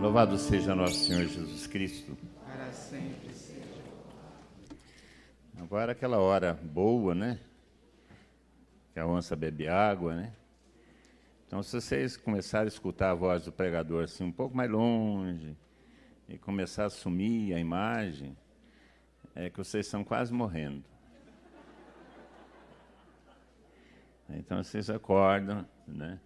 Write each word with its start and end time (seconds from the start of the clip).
Louvado 0.00 0.36
seja 0.36 0.74
nosso 0.74 1.06
Senhor 1.06 1.26
Jesus 1.26 1.66
Cristo. 1.66 2.16
Para 2.44 2.70
sempre 2.70 3.32
seja. 3.32 3.82
Agora 5.58 5.92
aquela 5.92 6.18
hora 6.18 6.52
boa, 6.52 7.14
né? 7.14 7.40
Que 8.92 9.00
a 9.00 9.06
onça 9.06 9.34
bebe 9.34 9.66
água, 9.66 10.14
né? 10.14 10.32
Então, 11.46 11.62
se 11.62 11.80
vocês 11.80 12.16
começarem 12.16 12.66
a 12.66 12.68
escutar 12.68 13.10
a 13.10 13.14
voz 13.14 13.44
do 13.44 13.52
pregador 13.52 14.04
assim 14.04 14.24
um 14.24 14.32
pouco 14.32 14.56
mais 14.56 14.70
longe 14.70 15.56
e 16.28 16.36
começar 16.36 16.84
a 16.84 16.90
sumir 16.90 17.54
a 17.54 17.58
imagem, 17.58 18.36
é 19.34 19.48
que 19.48 19.58
vocês 19.58 19.86
estão 19.86 20.04
quase 20.04 20.32
morrendo. 20.32 20.84
Então 24.28 24.62
vocês 24.62 24.90
acordam, 24.90 25.66
né? 25.86 26.20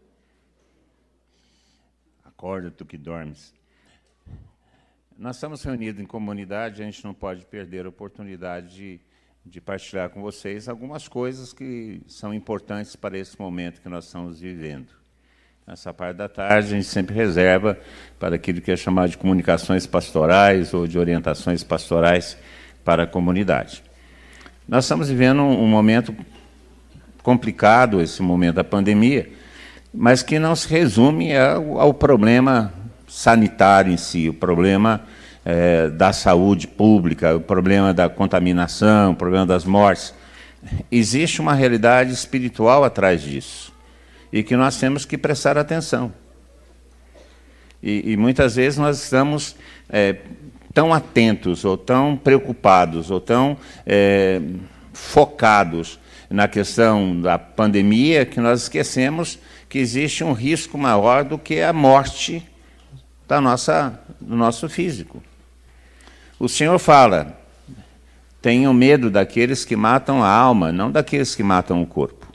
Acorda 2.24 2.70
tu 2.70 2.84
que 2.86 2.96
dormes. 2.96 3.59
Nós 5.20 5.36
estamos 5.36 5.62
reunidos 5.62 6.00
em 6.00 6.06
comunidade, 6.06 6.80
a 6.80 6.86
gente 6.86 7.04
não 7.04 7.12
pode 7.12 7.44
perder 7.44 7.84
a 7.84 7.90
oportunidade 7.90 8.74
de, 8.74 9.00
de 9.44 9.60
partilhar 9.60 10.08
com 10.08 10.22
vocês 10.22 10.66
algumas 10.66 11.08
coisas 11.08 11.52
que 11.52 12.00
são 12.06 12.32
importantes 12.32 12.96
para 12.96 13.18
esse 13.18 13.38
momento 13.38 13.82
que 13.82 13.88
nós 13.90 14.06
estamos 14.06 14.40
vivendo. 14.40 14.86
Essa 15.66 15.92
parte 15.92 16.16
da 16.16 16.26
tarde 16.26 16.68
a 16.68 16.70
gente 16.70 16.86
sempre 16.86 17.14
reserva 17.14 17.78
para 18.18 18.36
aquilo 18.36 18.62
que 18.62 18.72
é 18.72 18.76
chamado 18.76 19.10
de 19.10 19.18
comunicações 19.18 19.86
pastorais 19.86 20.72
ou 20.72 20.86
de 20.86 20.98
orientações 20.98 21.62
pastorais 21.62 22.38
para 22.82 23.02
a 23.02 23.06
comunidade. 23.06 23.84
Nós 24.66 24.86
estamos 24.86 25.10
vivendo 25.10 25.42
um 25.42 25.68
momento 25.68 26.16
complicado, 27.22 28.00
esse 28.00 28.22
momento 28.22 28.54
da 28.54 28.64
pandemia, 28.64 29.30
mas 29.92 30.22
que 30.22 30.38
não 30.38 30.56
se 30.56 30.66
resume 30.66 31.36
ao, 31.36 31.78
ao 31.78 31.92
problema 31.92 32.72
sanitário 33.06 33.92
em 33.92 33.96
si, 33.96 34.28
o 34.28 34.34
problema 34.34 35.02
é, 35.44 35.88
da 35.88 36.12
saúde 36.12 36.66
pública, 36.66 37.36
o 37.36 37.40
problema 37.40 37.92
da 37.92 38.08
contaminação, 38.08 39.12
o 39.12 39.16
problema 39.16 39.46
das 39.46 39.64
mortes. 39.64 40.14
Existe 40.90 41.40
uma 41.40 41.54
realidade 41.54 42.12
espiritual 42.12 42.84
atrás 42.84 43.22
disso 43.22 43.72
e 44.32 44.42
que 44.42 44.56
nós 44.56 44.78
temos 44.78 45.04
que 45.04 45.16
prestar 45.16 45.56
atenção. 45.56 46.12
E, 47.82 48.12
e 48.12 48.16
muitas 48.16 48.56
vezes 48.56 48.78
nós 48.78 49.02
estamos 49.02 49.56
é, 49.88 50.16
tão 50.74 50.92
atentos, 50.92 51.64
ou 51.64 51.76
tão 51.76 52.16
preocupados, 52.16 53.10
ou 53.10 53.20
tão 53.20 53.56
é, 53.86 54.40
focados 54.92 55.98
na 56.28 56.46
questão 56.46 57.20
da 57.20 57.38
pandemia 57.38 58.24
que 58.24 58.40
nós 58.40 58.62
esquecemos 58.62 59.38
que 59.68 59.78
existe 59.78 60.22
um 60.22 60.32
risco 60.32 60.76
maior 60.76 61.24
do 61.24 61.38
que 61.38 61.60
a 61.60 61.72
morte 61.72 62.46
da 63.26 63.40
nossa, 63.40 64.00
do 64.20 64.36
nosso 64.36 64.68
físico. 64.68 65.22
O 66.40 66.48
Senhor 66.48 66.78
fala: 66.78 67.38
tenham 68.40 68.72
medo 68.72 69.10
daqueles 69.10 69.62
que 69.62 69.76
matam 69.76 70.24
a 70.24 70.28
alma, 70.28 70.72
não 70.72 70.90
daqueles 70.90 71.34
que 71.34 71.42
matam 71.42 71.82
o 71.82 71.86
corpo. 71.86 72.26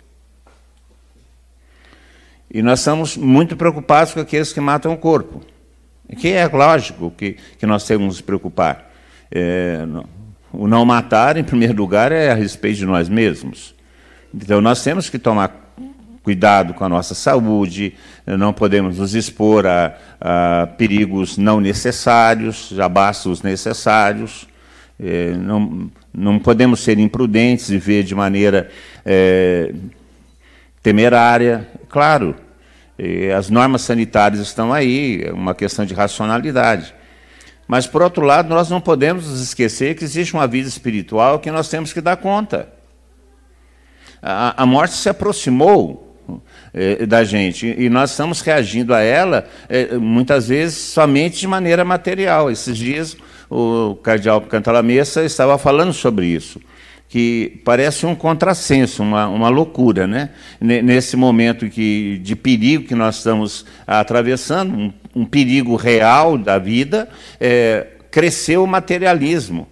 E 2.54 2.62
nós 2.62 2.80
estamos 2.80 3.18
muito 3.18 3.58
preocupados 3.58 4.14
com 4.14 4.20
aqueles 4.20 4.54
que 4.54 4.62
matam 4.62 4.94
o 4.94 4.98
corpo. 4.98 5.42
Que 6.20 6.30
é 6.34 6.48
lógico 6.48 7.12
que, 7.18 7.36
que 7.58 7.66
nós 7.66 7.86
temos 7.86 8.04
que 8.04 8.08
nos 8.08 8.22
preocupar. 8.22 8.94
É, 9.32 9.80
o 10.54 10.68
não 10.68 10.86
matar, 10.86 11.36
em 11.36 11.44
primeiro 11.44 11.76
lugar, 11.76 12.12
é 12.12 12.30
a 12.30 12.36
respeito 12.36 12.78
de 12.78 12.86
nós 12.86 13.10
mesmos. 13.10 13.74
Então 14.32 14.62
nós 14.62 14.84
temos 14.84 15.10
que 15.10 15.18
tomar 15.18 15.65
cuidado 16.26 16.74
com 16.74 16.84
a 16.84 16.90
nossa 16.90 17.14
saúde, 17.14 17.94
não 18.26 18.52
podemos 18.52 18.98
nos 18.98 19.14
expor 19.14 19.68
a, 19.68 19.96
a 20.20 20.68
perigos 20.76 21.38
não 21.38 21.62
necessários, 21.62 22.70
já 22.72 22.90
basta 22.90 23.30
os 23.30 23.44
necessários. 23.44 24.48
É, 25.00 25.34
não, 25.34 25.92
não 26.12 26.40
podemos 26.40 26.80
ser 26.80 26.98
imprudentes 26.98 27.70
e 27.70 27.78
ver 27.78 28.04
de 28.04 28.16
maneira 28.16 28.72
é, 29.06 29.72
temerária. 30.82 31.68
Claro, 31.90 32.36
é, 32.98 33.32
as 33.32 33.52
normas 33.52 33.84
sanitárias 33.84 34.42
estão 34.42 34.74
aí, 34.74 35.22
é 35.26 35.32
uma 35.32 35.54
questão 35.54 35.86
de 35.86 35.94
racionalidade. 35.94 36.92
Mas, 37.68 37.86
por 37.86 38.02
outro 38.02 38.26
lado, 38.26 38.50
nós 38.50 38.68
não 38.68 38.82
podemos 38.82 39.30
nos 39.30 39.42
esquecer 39.42 39.96
que 39.96 40.04
existe 40.04 40.34
uma 40.34 40.48
vida 40.48 40.68
espiritual 40.68 41.38
que 41.38 41.52
nós 41.52 41.70
temos 41.70 41.94
que 41.94 42.02
dar 42.02 42.18
conta. 42.18 42.70
A, 44.22 44.64
a 44.64 44.66
morte 44.66 44.96
se 44.96 45.08
aproximou 45.08 46.05
é, 46.76 47.06
da 47.06 47.24
gente. 47.24 47.74
E 47.78 47.90
nós 47.90 48.12
estamos 48.12 48.42
reagindo 48.42 48.94
a 48.94 49.00
ela, 49.00 49.48
é, 49.70 49.96
muitas 49.96 50.50
vezes, 50.50 50.78
somente 50.78 51.40
de 51.40 51.48
maneira 51.48 51.86
material. 51.86 52.52
Esses 52.52 52.78
dias, 52.78 53.16
o 53.50 53.96
cardeal 54.04 54.42
Cantalamessa 54.42 55.24
estava 55.24 55.58
falando 55.58 55.94
sobre 55.94 56.26
isso 56.26 56.60
que 57.08 57.62
parece 57.64 58.06
um 58.06 58.16
contrassenso, 58.16 59.02
uma, 59.02 59.28
uma 59.28 59.48
loucura, 59.48 60.06
né? 60.06 60.32
Nesse 60.60 61.16
momento 61.16 61.70
que, 61.70 62.20
de 62.22 62.36
perigo 62.36 62.86
que 62.86 62.96
nós 62.96 63.18
estamos 63.18 63.66
atravessando, 63.88 64.76
um, 64.76 64.94
um 65.16 65.26
perigo 65.26 65.78
real 65.78 66.38
da 66.38 66.58
vida, 66.58 67.08
é, 67.40 67.88
cresceu 68.12 68.64
o 68.64 68.68
materialismo 68.68 69.68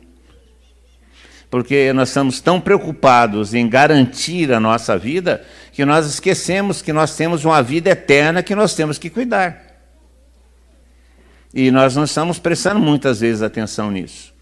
porque 1.53 1.93
nós 1.93 2.09
estamos 2.09 2.41
tão 2.41 2.59
preocupados 2.59 3.53
em 3.53 3.69
garantir 3.69 4.51
a 4.51 4.59
nossa 4.59 4.97
vida 4.97 5.45
que 5.73 5.83
nós 5.83 6.05
esquecemos 6.05 6.81
que 6.81 6.93
nós 6.93 7.17
temos 7.17 7.43
uma 7.43 7.61
vida 7.61 7.89
eterna 7.89 8.43
que 8.43 8.55
nós 8.55 8.75
temos 8.75 8.97
que 8.97 9.09
cuidar. 9.09 9.73
E 11.53 11.69
nós 11.71 11.95
não 11.95 12.03
estamos 12.03 12.39
prestando 12.39 12.79
muitas 12.79 13.19
vezes 13.19 13.41
atenção 13.41 13.91
nisso. 13.91 14.33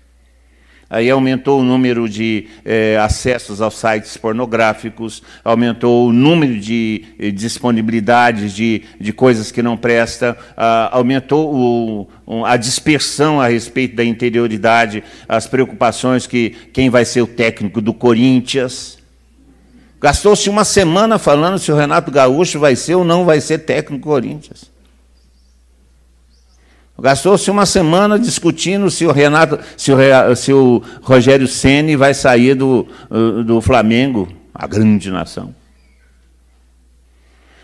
Aí 0.89 1.09
aumentou 1.09 1.61
o 1.61 1.63
número 1.63 2.09
de 2.09 2.47
eh, 2.65 2.97
acessos 2.99 3.61
aos 3.61 3.75
sites 3.75 4.17
pornográficos, 4.17 5.23
aumentou 5.41 6.09
o 6.09 6.11
número 6.11 6.59
de 6.59 7.05
eh, 7.17 7.31
disponibilidades 7.31 8.51
de, 8.51 8.81
de 8.99 9.13
coisas 9.13 9.53
que 9.53 9.61
não 9.61 9.77
prestam, 9.77 10.35
ah, 10.57 10.89
aumentou 10.91 12.09
o, 12.27 12.43
a 12.45 12.57
dispersão 12.57 13.39
a 13.39 13.47
respeito 13.47 13.95
da 13.95 14.03
interioridade, 14.03 15.01
as 15.29 15.47
preocupações 15.47 16.27
que 16.27 16.49
quem 16.73 16.89
vai 16.89 17.05
ser 17.05 17.21
o 17.21 17.27
técnico 17.27 17.79
do 17.79 17.93
Corinthians. 17.93 19.00
Gastou-se 20.01 20.49
uma 20.49 20.65
semana 20.65 21.19
falando 21.19 21.59
se 21.59 21.71
o 21.71 21.75
Renato 21.75 22.09
Gaúcho 22.09 22.59
vai 22.59 22.75
ser 22.75 22.95
ou 22.95 23.03
não 23.03 23.23
vai 23.23 23.39
ser 23.39 23.59
técnico 23.59 24.01
do 24.01 24.09
Corinthians. 24.09 24.71
Gastou-se 26.99 27.51
uma 27.51 27.67
semana 27.67 28.17
discutindo 28.17 28.89
se 28.89 29.05
o 29.05 29.11
Renato, 29.11 29.59
se 29.77 29.91
o, 29.91 30.35
se 30.35 30.51
o 30.51 30.81
Rogério 31.03 31.47
Ceni 31.47 31.95
vai 31.95 32.15
sair 32.15 32.55
do, 32.55 32.87
uh, 33.11 33.43
do 33.43 33.61
Flamengo, 33.61 34.27
a 34.53 34.65
grande 34.65 35.11
nação. 35.11 35.53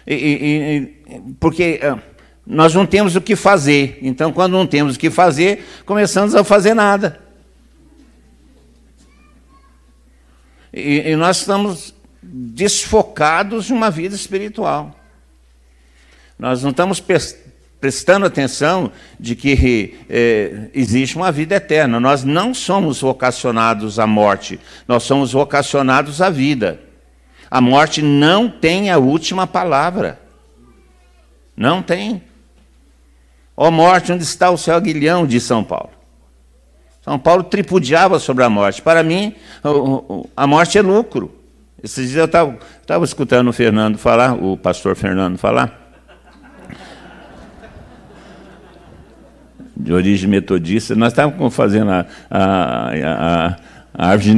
E, 0.05 0.13
e, 0.13 1.33
porque 1.39 1.79
uh, 1.83 1.99
nós 2.45 2.71
não 2.73 2.85
temos 2.85 3.15
o 3.15 3.21
que 3.21 3.35
fazer. 3.35 3.97
Então, 4.01 4.31
quando 4.31 4.53
não 4.53 4.67
temos 4.67 4.95
o 4.95 4.99
que 4.99 5.09
fazer, 5.09 5.65
começamos 5.87 6.35
a 6.35 6.43
fazer 6.43 6.75
nada. 6.75 7.19
E, 10.71 11.11
e 11.11 11.15
nós 11.15 11.37
estamos 11.37 11.96
desfocados 12.21 13.65
de 13.65 13.73
uma 13.73 13.89
vida 13.89 14.15
espiritual. 14.15 14.95
Nós 16.37 16.61
não 16.63 16.71
estamos 16.71 17.03
prestando 17.79 18.25
atenção 18.25 18.91
de 19.19 19.35
que 19.35 19.97
é, 20.09 20.69
existe 20.73 21.15
uma 21.15 21.31
vida 21.31 21.55
eterna. 21.55 21.99
Nós 21.99 22.23
não 22.23 22.53
somos 22.53 23.01
vocacionados 23.01 23.99
à 23.99 24.05
morte, 24.05 24.59
nós 24.87 25.03
somos 25.03 25.31
vocacionados 25.31 26.21
à 26.21 26.29
vida. 26.29 26.79
A 27.49 27.61
morte 27.61 28.01
não 28.01 28.49
tem 28.49 28.91
a 28.91 28.97
última 28.97 29.47
palavra. 29.47 30.19
Não 31.55 31.81
tem. 31.81 32.21
Ó 33.55 33.71
morte, 33.71 34.11
onde 34.11 34.23
está 34.23 34.51
o 34.51 34.57
seu 34.57 34.75
aguilhão? 34.75 35.25
de 35.25 35.39
São 35.39 35.63
Paulo. 35.63 35.89
São 37.01 37.17
Paulo 37.17 37.43
tripudiava 37.43 38.19
sobre 38.19 38.43
a 38.43 38.49
morte. 38.49 38.81
Para 38.81 39.01
mim, 39.01 39.33
a 40.35 40.45
morte 40.45 40.77
é 40.77 40.81
lucro. 40.81 41.33
Esses 41.83 42.09
dias 42.09 42.27
eu 42.33 42.57
estava 42.81 43.05
escutando 43.05 43.49
o 43.49 43.53
Fernando 43.53 43.99
falar, 43.99 44.33
o 44.33 44.57
pastor 44.57 44.95
Fernando 44.95 45.37
falar, 45.37 45.87
de 49.75 49.93
origem 49.93 50.27
metodista, 50.27 50.95
nós 50.95 51.13
estávamos 51.13 51.55
fazendo 51.55 51.91
a, 51.91 52.05
a, 52.31 52.89
a, 52.89 53.55
a 53.93 54.07
árvore 54.09 54.33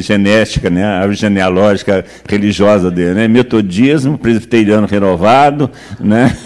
genética, 0.00 0.70
né, 0.70 0.84
a 0.84 0.98
árvore 0.98 1.16
genealógica 1.16 2.04
religiosa 2.28 2.92
dele, 2.92 3.14
né, 3.14 3.26
metodismo, 3.28 4.16
presbiteriano 4.16 4.86
renovado, 4.86 5.68
né, 5.98 6.36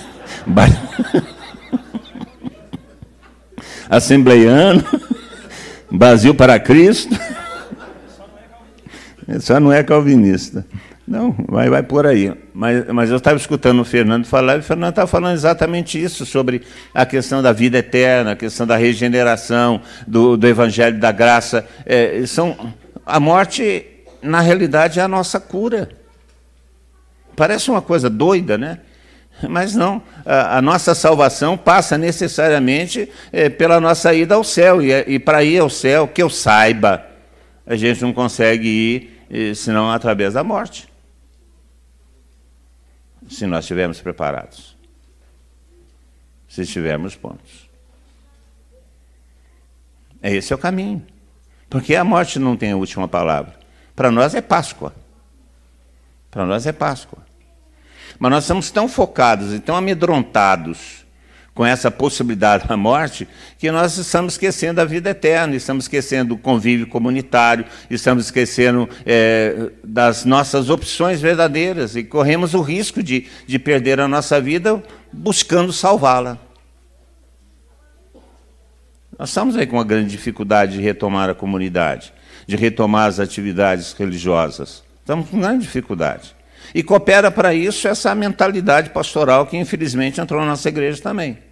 assembleiano, 3.91 4.83
Brasil 5.91 6.35
para 6.35 6.59
Cristo, 6.59 7.15
só 9.41 9.59
não 9.59 9.73
é 9.73 9.83
calvinista. 9.83 10.65
Não, 11.07 11.35
vai, 11.49 11.71
vai 11.71 11.83
por 11.83 12.05
aí. 12.05 12.33
Mas, 12.53 12.87
mas 12.89 13.11
eu 13.11 13.19
estava 13.19 13.37
escutando 13.37 13.81
o 13.81 13.85
Fernando 13.85 14.27
falar, 14.27 14.57
e 14.57 14.59
o 14.59 14.63
Fernando 14.63 14.91
estava 14.91 15.07
falando 15.07 15.35
exatamente 15.35 16.03
isso, 16.03 16.27
sobre 16.27 16.63
a 16.93 17.07
questão 17.07 17.41
da 17.41 17.53
vida 17.53 17.79
eterna, 17.79 18.33
a 18.33 18.37
questão 18.37 18.67
da 18.67 18.77
regeneração, 18.77 19.81
do, 20.07 20.37
do 20.37 20.49
Evangelho 20.49 20.99
da 20.99 21.13
Graça. 21.13 21.65
É, 21.85 22.25
são, 22.27 22.75
a 23.05 23.21
morte, 23.21 23.87
na 24.21 24.41
realidade, 24.41 24.99
é 24.99 25.03
a 25.03 25.09
nossa 25.09 25.39
cura. 25.39 25.89
Parece 27.37 27.71
uma 27.71 27.83
coisa 27.83 28.11
doida, 28.11 28.59
né? 28.59 28.81
Mas 29.49 29.77
não, 29.77 30.03
a, 30.25 30.59
a 30.59 30.63
nossa 30.63 30.95
salvação 30.95 31.57
passa 31.57 31.97
necessariamente 31.97 33.09
é, 33.31 33.49
pela 33.49 33.79
nossa 33.81 34.13
ida 34.13 34.35
ao 34.35 34.43
céu. 34.43 34.83
E, 34.83 34.91
e 35.07 35.19
para 35.21 35.45
ir 35.45 35.59
ao 35.59 35.71
céu, 35.71 36.09
que 36.09 36.23
eu 36.23 36.31
saiba, 36.31 37.05
a 37.65 37.77
gente 37.77 38.03
não 38.03 38.13
consegue 38.13 38.69
ir 38.69 39.16
eh, 39.31 39.55
senão 39.55 39.91
através 39.91 40.35
da 40.35 40.45
morte 40.45 40.89
se 43.29 43.47
nós 43.47 43.65
estivermos 43.65 44.01
preparados. 44.01 44.77
Se 46.49 46.63
estivermos 46.63 47.17
prontos. 47.17 47.69
Esse 50.23 50.53
é 50.53 50.57
o 50.57 50.59
caminho. 50.59 51.05
Porque 51.69 51.95
a 51.97 52.05
morte 52.05 52.39
não 52.39 52.57
tem 52.57 52.73
a 52.73 52.77
última 52.77 53.09
palavra. 53.09 53.59
Para 53.95 54.11
nós 54.11 54.35
é 54.35 54.41
Páscoa. 54.41 54.95
Para 56.31 56.47
nós 56.47 56.67
é 56.67 56.73
Páscoa. 56.73 57.25
Mas 58.19 58.31
nós 58.31 58.45
estamos 58.45 58.71
tão 58.71 58.89
focados 58.89 59.53
e 59.53 59.61
tão 59.61 59.77
amedrontados 59.77 61.06
com 61.57 61.65
essa 61.65 61.91
possibilidade 61.91 62.69
da 62.69 62.77
morte, 62.77 63.27
que 63.59 63.71
nós 63.71 63.97
estamos 63.97 64.35
esquecendo 64.35 64.79
a 64.79 64.85
vida 64.85 65.09
eterna, 65.09 65.57
estamos 65.57 65.85
esquecendo 65.87 66.35
o 66.35 66.39
convívio 66.39 66.87
comunitário, 66.87 67.65
estamos 67.91 68.27
esquecendo 68.27 68.87
é, 69.07 69.71
das 69.83 70.27
nossas 70.27 70.69
opções 70.69 71.19
verdadeiras 71.19 71.97
e 71.97 72.05
corremos 72.05 72.53
o 72.53 72.61
risco 72.61 73.03
de, 73.03 73.27
de 73.47 73.59
perder 73.59 73.99
a 74.01 74.07
nossa 74.07 74.39
vida 74.39 74.83
buscando 75.11 75.73
salvá-la. 75.73 76.39
Nós 79.19 79.31
estamos 79.31 79.57
aí 79.57 79.67
com 79.67 79.77
uma 79.77 79.85
grande 79.85 80.11
dificuldade 80.11 80.75
de 80.75 80.83
retomar 80.83 81.31
a 81.31 81.35
comunidade, 81.35 82.13
de 82.47 82.55
retomar 82.55 83.09
as 83.09 83.19
atividades 83.19 83.95
religiosas. 83.95 84.85
Estamos 85.01 85.31
com 85.31 85.41
grande 85.41 85.63
dificuldade. 85.63 86.37
E 86.75 86.83
coopera 86.83 87.31
para 87.31 87.55
isso 87.55 87.89
essa 87.89 88.15
mentalidade 88.15 88.91
pastoral 88.91 89.47
que, 89.47 89.57
infelizmente, 89.57 90.21
entrou 90.21 90.43
na 90.43 90.49
nossa 90.49 90.69
igreja 90.69 91.01
também. 91.01 91.46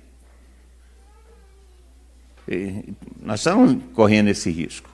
Nós 3.22 3.40
estamos 3.40 3.76
correndo 3.92 4.28
esse 4.28 4.50
risco. 4.50 4.88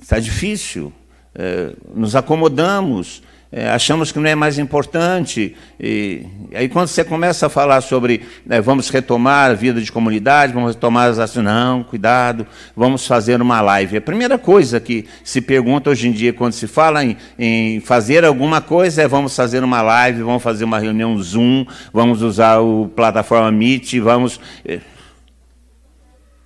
Está 0.00 0.18
difícil, 0.18 0.92
é, 1.34 1.72
nos 1.94 2.16
acomodamos, 2.16 3.22
é, 3.52 3.70
achamos 3.70 4.10
que 4.10 4.18
não 4.18 4.28
é 4.28 4.34
mais 4.34 4.58
importante. 4.58 5.54
E 5.78 6.26
aí, 6.54 6.68
quando 6.68 6.88
você 6.88 7.04
começa 7.04 7.46
a 7.46 7.48
falar 7.48 7.80
sobre 7.80 8.22
é, 8.48 8.60
vamos 8.60 8.90
retomar 8.90 9.50
a 9.50 9.54
vida 9.54 9.80
de 9.80 9.92
comunidade, 9.92 10.52
vamos 10.52 10.74
retomar 10.74 11.08
as 11.08 11.18
ações, 11.18 11.44
não, 11.44 11.84
cuidado, 11.84 12.46
vamos 12.74 13.06
fazer 13.06 13.40
uma 13.40 13.60
live. 13.60 13.98
A 13.98 14.00
primeira 14.00 14.36
coisa 14.38 14.80
que 14.80 15.06
se 15.22 15.40
pergunta 15.40 15.90
hoje 15.90 16.08
em 16.08 16.12
dia, 16.12 16.32
quando 16.32 16.52
se 16.52 16.66
fala 16.66 17.04
em, 17.04 17.16
em 17.38 17.80
fazer 17.80 18.24
alguma 18.24 18.60
coisa, 18.60 19.02
é 19.02 19.08
vamos 19.08 19.36
fazer 19.36 19.62
uma 19.62 19.80
live, 19.80 20.22
vamos 20.22 20.42
fazer 20.42 20.64
uma 20.64 20.78
reunião 20.78 21.16
Zoom, 21.18 21.66
vamos 21.92 22.22
usar 22.22 22.60
o 22.60 22.90
plataforma 22.94 23.50
Meet, 23.52 23.98
vamos. 24.00 24.40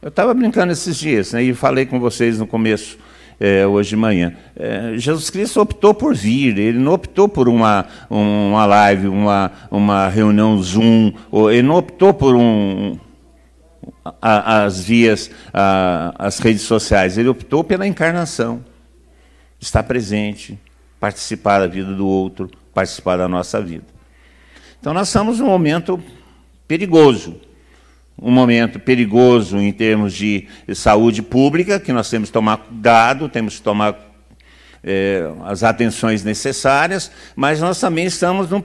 Eu 0.03 0.09
estava 0.09 0.33
brincando 0.33 0.73
esses 0.73 0.97
dias, 0.97 1.35
né, 1.35 1.43
e 1.43 1.53
falei 1.53 1.85
com 1.85 2.01
vocês 2.01 2.39
no 2.39 2.47
começo, 2.47 2.97
é, 3.39 3.67
hoje 3.67 3.91
de 3.91 3.97
manhã. 3.97 4.35
É, 4.57 4.95
Jesus 4.97 5.29
Cristo 5.29 5.61
optou 5.61 5.93
por 5.93 6.15
vir, 6.15 6.57
ele 6.57 6.79
não 6.79 6.95
optou 6.95 7.29
por 7.29 7.51
uma, 7.51 7.85
uma 8.09 8.65
live, 8.65 9.09
uma, 9.09 9.53
uma 9.71 10.09
reunião 10.09 10.61
Zoom, 10.63 11.13
ele 11.53 11.61
não 11.61 11.77
optou 11.77 12.15
por 12.15 12.35
um, 12.35 12.99
a, 14.23 14.63
as 14.63 14.81
vias, 14.81 15.31
a, 15.53 16.15
as 16.19 16.39
redes 16.39 16.63
sociais, 16.63 17.19
ele 17.19 17.29
optou 17.29 17.63
pela 17.63 17.87
encarnação. 17.87 18.65
Estar 19.61 19.83
presente, 19.83 20.59
participar 20.99 21.59
da 21.59 21.67
vida 21.67 21.93
do 21.93 22.09
outro, 22.09 22.51
participar 22.73 23.19
da 23.19 23.29
nossa 23.29 23.61
vida. 23.61 23.85
Então 24.81 24.95
nós 24.95 25.09
estamos 25.09 25.41
num 25.41 25.47
momento 25.47 26.03
perigoso 26.67 27.39
um 28.21 28.31
momento 28.31 28.79
perigoso 28.79 29.59
em 29.59 29.73
termos 29.73 30.13
de 30.13 30.47
saúde 30.75 31.23
pública, 31.23 31.81
que 31.81 31.93
nós 31.93 32.11
temos 32.11 32.29
que 32.29 32.33
tomar 32.35 32.59
cuidado, 32.59 33.29
temos 33.29 33.57
que 33.57 33.63
tomar 33.63 33.99
é, 34.85 35.23
as 35.45 35.63
atenções 35.63 36.23
necessárias, 36.23 37.11
mas 37.35 37.61
nós 37.61 37.81
também 37.81 38.05
estamos 38.05 38.51
num, 38.51 38.63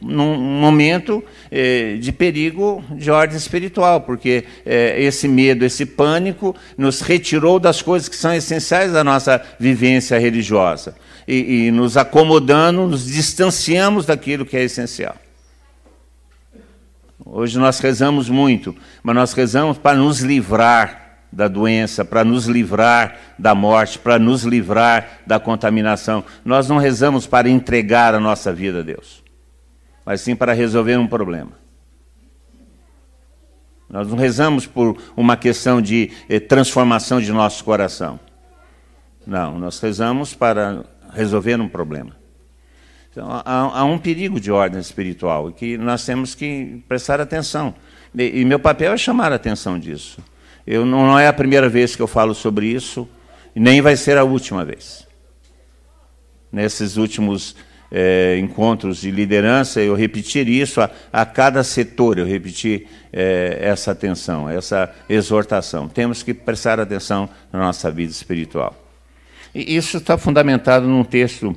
num 0.00 0.36
momento 0.36 1.22
é, 1.50 1.96
de 1.96 2.10
perigo 2.10 2.82
de 2.90 3.10
ordem 3.10 3.36
espiritual, 3.36 4.00
porque 4.00 4.44
é, 4.64 5.00
esse 5.02 5.28
medo, 5.28 5.64
esse 5.64 5.84
pânico 5.84 6.56
nos 6.78 7.02
retirou 7.02 7.58
das 7.58 7.82
coisas 7.82 8.08
que 8.08 8.16
são 8.16 8.32
essenciais 8.34 8.92
da 8.92 9.04
nossa 9.04 9.42
vivência 9.60 10.18
religiosa. 10.18 10.94
E, 11.28 11.66
e 11.66 11.70
nos 11.70 11.96
acomodando, 11.96 12.86
nos 12.86 13.04
distanciamos 13.04 14.06
daquilo 14.06 14.46
que 14.46 14.56
é 14.56 14.62
essencial. 14.62 15.16
Hoje 17.28 17.58
nós 17.58 17.80
rezamos 17.80 18.28
muito, 18.28 18.74
mas 19.02 19.14
nós 19.14 19.32
rezamos 19.32 19.76
para 19.76 19.98
nos 19.98 20.20
livrar 20.20 21.24
da 21.32 21.48
doença, 21.48 22.04
para 22.04 22.24
nos 22.24 22.46
livrar 22.46 23.18
da 23.36 23.52
morte, 23.52 23.98
para 23.98 24.16
nos 24.16 24.44
livrar 24.44 25.22
da 25.26 25.40
contaminação. 25.40 26.22
Nós 26.44 26.68
não 26.68 26.78
rezamos 26.78 27.26
para 27.26 27.50
entregar 27.50 28.14
a 28.14 28.20
nossa 28.20 28.52
vida 28.52 28.78
a 28.78 28.82
Deus, 28.82 29.24
mas 30.04 30.20
sim 30.20 30.36
para 30.36 30.52
resolver 30.52 30.96
um 30.96 31.08
problema. 31.08 31.50
Nós 33.90 34.06
não 34.06 34.16
rezamos 34.16 34.64
por 34.64 34.96
uma 35.16 35.36
questão 35.36 35.82
de 35.82 36.12
eh, 36.28 36.38
transformação 36.38 37.20
de 37.20 37.32
nosso 37.32 37.64
coração. 37.64 38.20
Não, 39.26 39.58
nós 39.58 39.80
rezamos 39.80 40.32
para 40.32 40.84
resolver 41.12 41.60
um 41.60 41.68
problema. 41.68 42.25
Então, 43.16 43.30
há, 43.30 43.80
há, 43.80 43.84
um 43.86 43.96
perigo 43.96 44.38
de 44.38 44.52
ordem 44.52 44.78
espiritual 44.78 45.50
que 45.50 45.78
nós 45.78 46.04
temos 46.04 46.34
que 46.34 46.82
prestar 46.86 47.18
atenção. 47.18 47.74
E, 48.14 48.42
e 48.42 48.44
meu 48.44 48.58
papel 48.58 48.92
é 48.92 48.96
chamar 48.98 49.32
a 49.32 49.36
atenção 49.36 49.78
disso. 49.78 50.18
Eu, 50.66 50.84
não, 50.84 51.18
é 51.18 51.26
a 51.26 51.32
primeira 51.32 51.66
vez 51.66 51.96
que 51.96 52.02
eu 52.02 52.06
falo 52.06 52.34
sobre 52.34 52.66
isso, 52.66 53.08
nem 53.54 53.80
vai 53.80 53.96
ser 53.96 54.18
a 54.18 54.24
última 54.24 54.66
vez. 54.66 55.06
Nesses 56.52 56.98
últimos 56.98 57.56
é, 57.90 58.36
encontros 58.38 59.00
de 59.00 59.10
liderança, 59.10 59.80
eu 59.80 59.94
repetir 59.94 60.46
isso 60.46 60.82
a, 60.82 60.90
a 61.10 61.24
cada 61.24 61.64
setor, 61.64 62.18
eu 62.18 62.26
repetir 62.26 62.86
é, 63.10 63.60
essa 63.62 63.92
atenção, 63.92 64.46
essa 64.46 64.94
exortação. 65.08 65.88
Temos 65.88 66.22
que 66.22 66.34
prestar 66.34 66.78
atenção 66.78 67.30
na 67.50 67.60
nossa 67.60 67.90
vida 67.90 68.12
espiritual. 68.12 68.76
E 69.54 69.74
isso 69.74 69.96
está 69.96 70.18
fundamentado 70.18 70.86
num 70.86 71.02
texto 71.02 71.56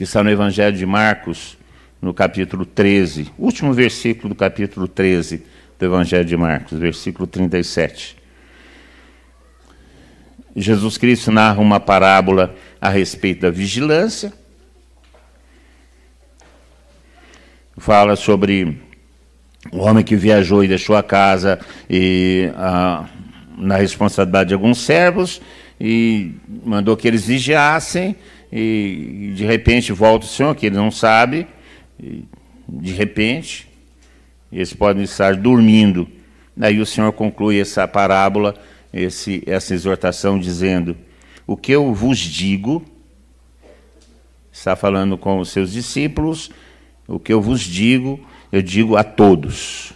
que 0.00 0.04
está 0.04 0.24
no 0.24 0.30
Evangelho 0.30 0.74
de 0.74 0.86
Marcos, 0.86 1.58
no 2.00 2.14
capítulo 2.14 2.64
13, 2.64 3.30
último 3.36 3.74
versículo 3.74 4.30
do 4.30 4.34
capítulo 4.34 4.88
13 4.88 5.44
do 5.78 5.84
Evangelho 5.84 6.24
de 6.24 6.34
Marcos, 6.38 6.78
versículo 6.78 7.26
37. 7.26 8.16
Jesus 10.56 10.96
Cristo 10.96 11.30
narra 11.30 11.60
uma 11.60 11.78
parábola 11.78 12.56
a 12.80 12.88
respeito 12.88 13.42
da 13.42 13.50
vigilância. 13.50 14.32
Fala 17.76 18.16
sobre 18.16 18.80
o 19.70 19.80
homem 19.80 20.02
que 20.02 20.16
viajou 20.16 20.64
e 20.64 20.68
deixou 20.68 20.96
a 20.96 21.02
casa 21.02 21.60
e, 21.90 22.50
a, 22.56 23.04
na 23.54 23.76
responsabilidade 23.76 24.48
de 24.48 24.54
alguns 24.54 24.78
servos 24.78 25.42
e 25.78 26.32
mandou 26.64 26.96
que 26.96 27.06
eles 27.06 27.26
vigiassem 27.26 28.16
e 28.52 29.32
de 29.34 29.44
repente 29.44 29.92
volta 29.92 30.26
o 30.26 30.28
Senhor, 30.28 30.54
que 30.54 30.66
ele 30.66 30.76
não 30.76 30.90
sabe, 30.90 31.46
de 32.68 32.92
repente, 32.92 33.68
eles 34.52 34.72
podem 34.72 35.04
estar 35.04 35.36
dormindo. 35.36 36.08
Daí 36.56 36.80
o 36.80 36.86
Senhor 36.86 37.12
conclui 37.12 37.60
essa 37.60 37.86
parábola, 37.86 38.54
esse, 38.92 39.42
essa 39.46 39.74
exortação, 39.74 40.38
dizendo: 40.38 40.96
O 41.46 41.56
que 41.56 41.72
eu 41.72 41.92
vos 41.94 42.18
digo, 42.18 42.84
está 44.52 44.74
falando 44.74 45.16
com 45.16 45.38
os 45.38 45.50
seus 45.50 45.72
discípulos, 45.72 46.50
o 47.06 47.18
que 47.18 47.32
eu 47.32 47.40
vos 47.40 47.60
digo, 47.60 48.20
eu 48.52 48.62
digo 48.62 48.96
a 48.96 49.04
todos. 49.04 49.92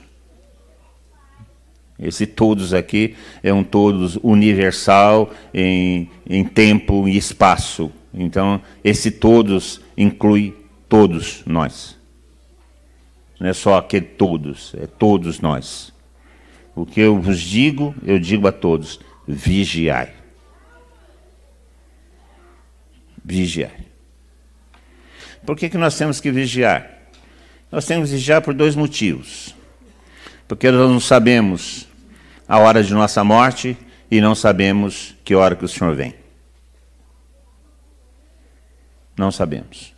Esse 1.99 2.27
todos 2.27 2.75
aqui 2.75 3.15
é 3.43 3.53
um 3.53 3.63
todos 3.63 4.19
universal 4.23 5.33
em, 5.53 6.11
em 6.29 6.45
tempo 6.45 7.09
e 7.09 7.17
espaço. 7.17 7.91
Então, 8.15 8.63
esse 8.83 9.11
todos 9.11 9.81
inclui 9.97 10.57
todos 10.89 11.43
nós. 11.45 11.97
Não 13.41 13.49
é 13.49 13.53
só 13.53 13.77
aquele 13.77 14.07
todos, 14.07 14.73
é 14.79 14.87
todos 14.87 15.41
nós. 15.41 15.93
O 16.75 16.87
que 16.87 17.01
eu 17.01 17.21
vos 17.21 17.41
digo, 17.41 17.95
eu 18.05 18.19
digo 18.19 18.47
a 18.47 18.53
todos: 18.53 19.01
vigiai. 19.27 20.15
Vigiai. 23.25 23.87
Por 25.45 25.57
que, 25.57 25.69
que 25.69 25.77
nós 25.77 25.97
temos 25.97 26.21
que 26.21 26.31
vigiar? 26.31 26.91
Nós 27.71 27.85
temos 27.85 28.11
que 28.11 28.17
vigiar 28.17 28.41
por 28.41 28.55
dois 28.55 28.77
motivos. 28.77 29.55
Porque 30.47 30.71
nós 30.71 30.91
não 30.91 31.01
sabemos 31.01 31.89
a 32.47 32.59
hora 32.59 32.83
de 32.83 32.93
nossa 32.95 33.25
morte 33.25 33.77
e 34.11 34.21
não 34.21 34.35
sabemos 34.35 35.15
que 35.25 35.35
hora 35.35 35.57
que 35.57 35.65
o 35.65 35.69
Senhor 35.69 35.95
vem. 35.95 36.24
Não 39.17 39.31
sabemos. 39.31 39.95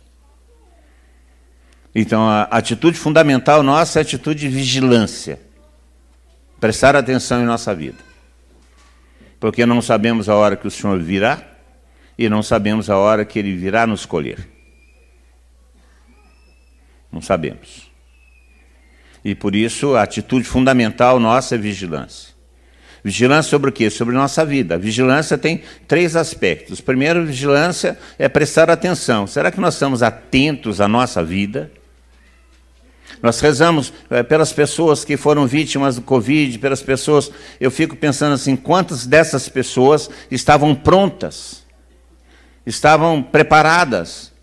Então, 1.93 2.29
a 2.29 2.43
atitude 2.43 2.97
fundamental 2.97 3.63
nossa 3.63 3.99
é 3.99 4.01
a 4.01 4.03
atitude 4.03 4.41
de 4.41 4.47
vigilância. 4.47 5.39
Prestar 6.59 6.95
atenção 6.95 7.41
em 7.41 7.45
nossa 7.45 7.73
vida. 7.73 7.97
Porque 9.39 9.65
não 9.65 9.81
sabemos 9.81 10.29
a 10.29 10.35
hora 10.35 10.55
que 10.55 10.67
o 10.67 10.71
Senhor 10.71 10.99
virá 10.99 11.41
e 12.17 12.29
não 12.29 12.41
sabemos 12.41 12.89
a 12.89 12.97
hora 12.97 13.25
que 13.25 13.37
Ele 13.37 13.55
virá 13.55 13.85
nos 13.85 14.05
colher. 14.05 14.47
Não 17.11 17.21
sabemos. 17.21 17.91
E 19.23 19.35
por 19.35 19.55
isso 19.55 19.95
a 19.95 20.03
atitude 20.03 20.45
fundamental 20.45 21.19
nossa 21.19 21.55
é 21.55 21.57
vigilância. 21.57 22.26
Vigilância 23.07 23.51
sobre 23.51 23.69
o 23.69 23.71
quê? 23.73 23.89
Sobre 23.89 24.13
nossa 24.13 24.43
vida. 24.43 24.75
A 24.75 24.77
vigilância 24.77 25.37
tem 25.37 25.63
três 25.87 26.13
aspectos. 26.13 26.81
Primeiro, 26.81 27.25
vigilância 27.25 27.97
é 28.19 28.27
prestar 28.27 28.69
atenção. 28.69 29.25
Será 29.25 29.49
que 29.49 29.61
nós 29.61 29.75
estamos 29.75 30.03
atentos 30.03 30.81
à 30.81 30.89
nossa 30.89 31.23
vida? 31.23 31.71
Nós 33.23 33.39
rezamos 33.39 33.93
é, 34.09 34.23
pelas 34.23 34.51
pessoas 34.51 35.05
que 35.05 35.15
foram 35.15 35.47
vítimas 35.47 35.95
do 35.95 36.01
Covid, 36.01 36.59
pelas 36.59 36.81
pessoas. 36.81 37.31
Eu 37.61 37.71
fico 37.71 37.95
pensando 37.95 38.33
assim: 38.33 38.57
quantas 38.57 39.05
dessas 39.05 39.47
pessoas 39.47 40.09
estavam 40.29 40.75
prontas, 40.75 41.65
estavam 42.65 43.23
preparadas? 43.23 44.33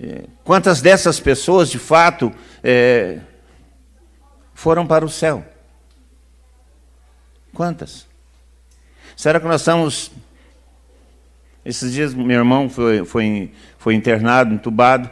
É, 0.00 0.22
quantas 0.42 0.80
dessas 0.80 1.20
pessoas, 1.20 1.68
de 1.68 1.78
fato, 1.78 2.32
é, 2.64 3.18
foram 4.54 4.86
para 4.86 5.04
o 5.04 5.08
céu? 5.10 5.44
Quantas? 7.52 8.06
Será 9.16 9.38
que 9.38 9.46
nós 9.46 9.60
estamos. 9.60 10.10
Esses 11.64 11.92
dias, 11.92 12.14
meu 12.14 12.38
irmão 12.38 12.70
foi, 12.70 13.04
foi, 13.04 13.50
foi 13.78 13.94
internado, 13.94 14.54
entubado 14.54 15.10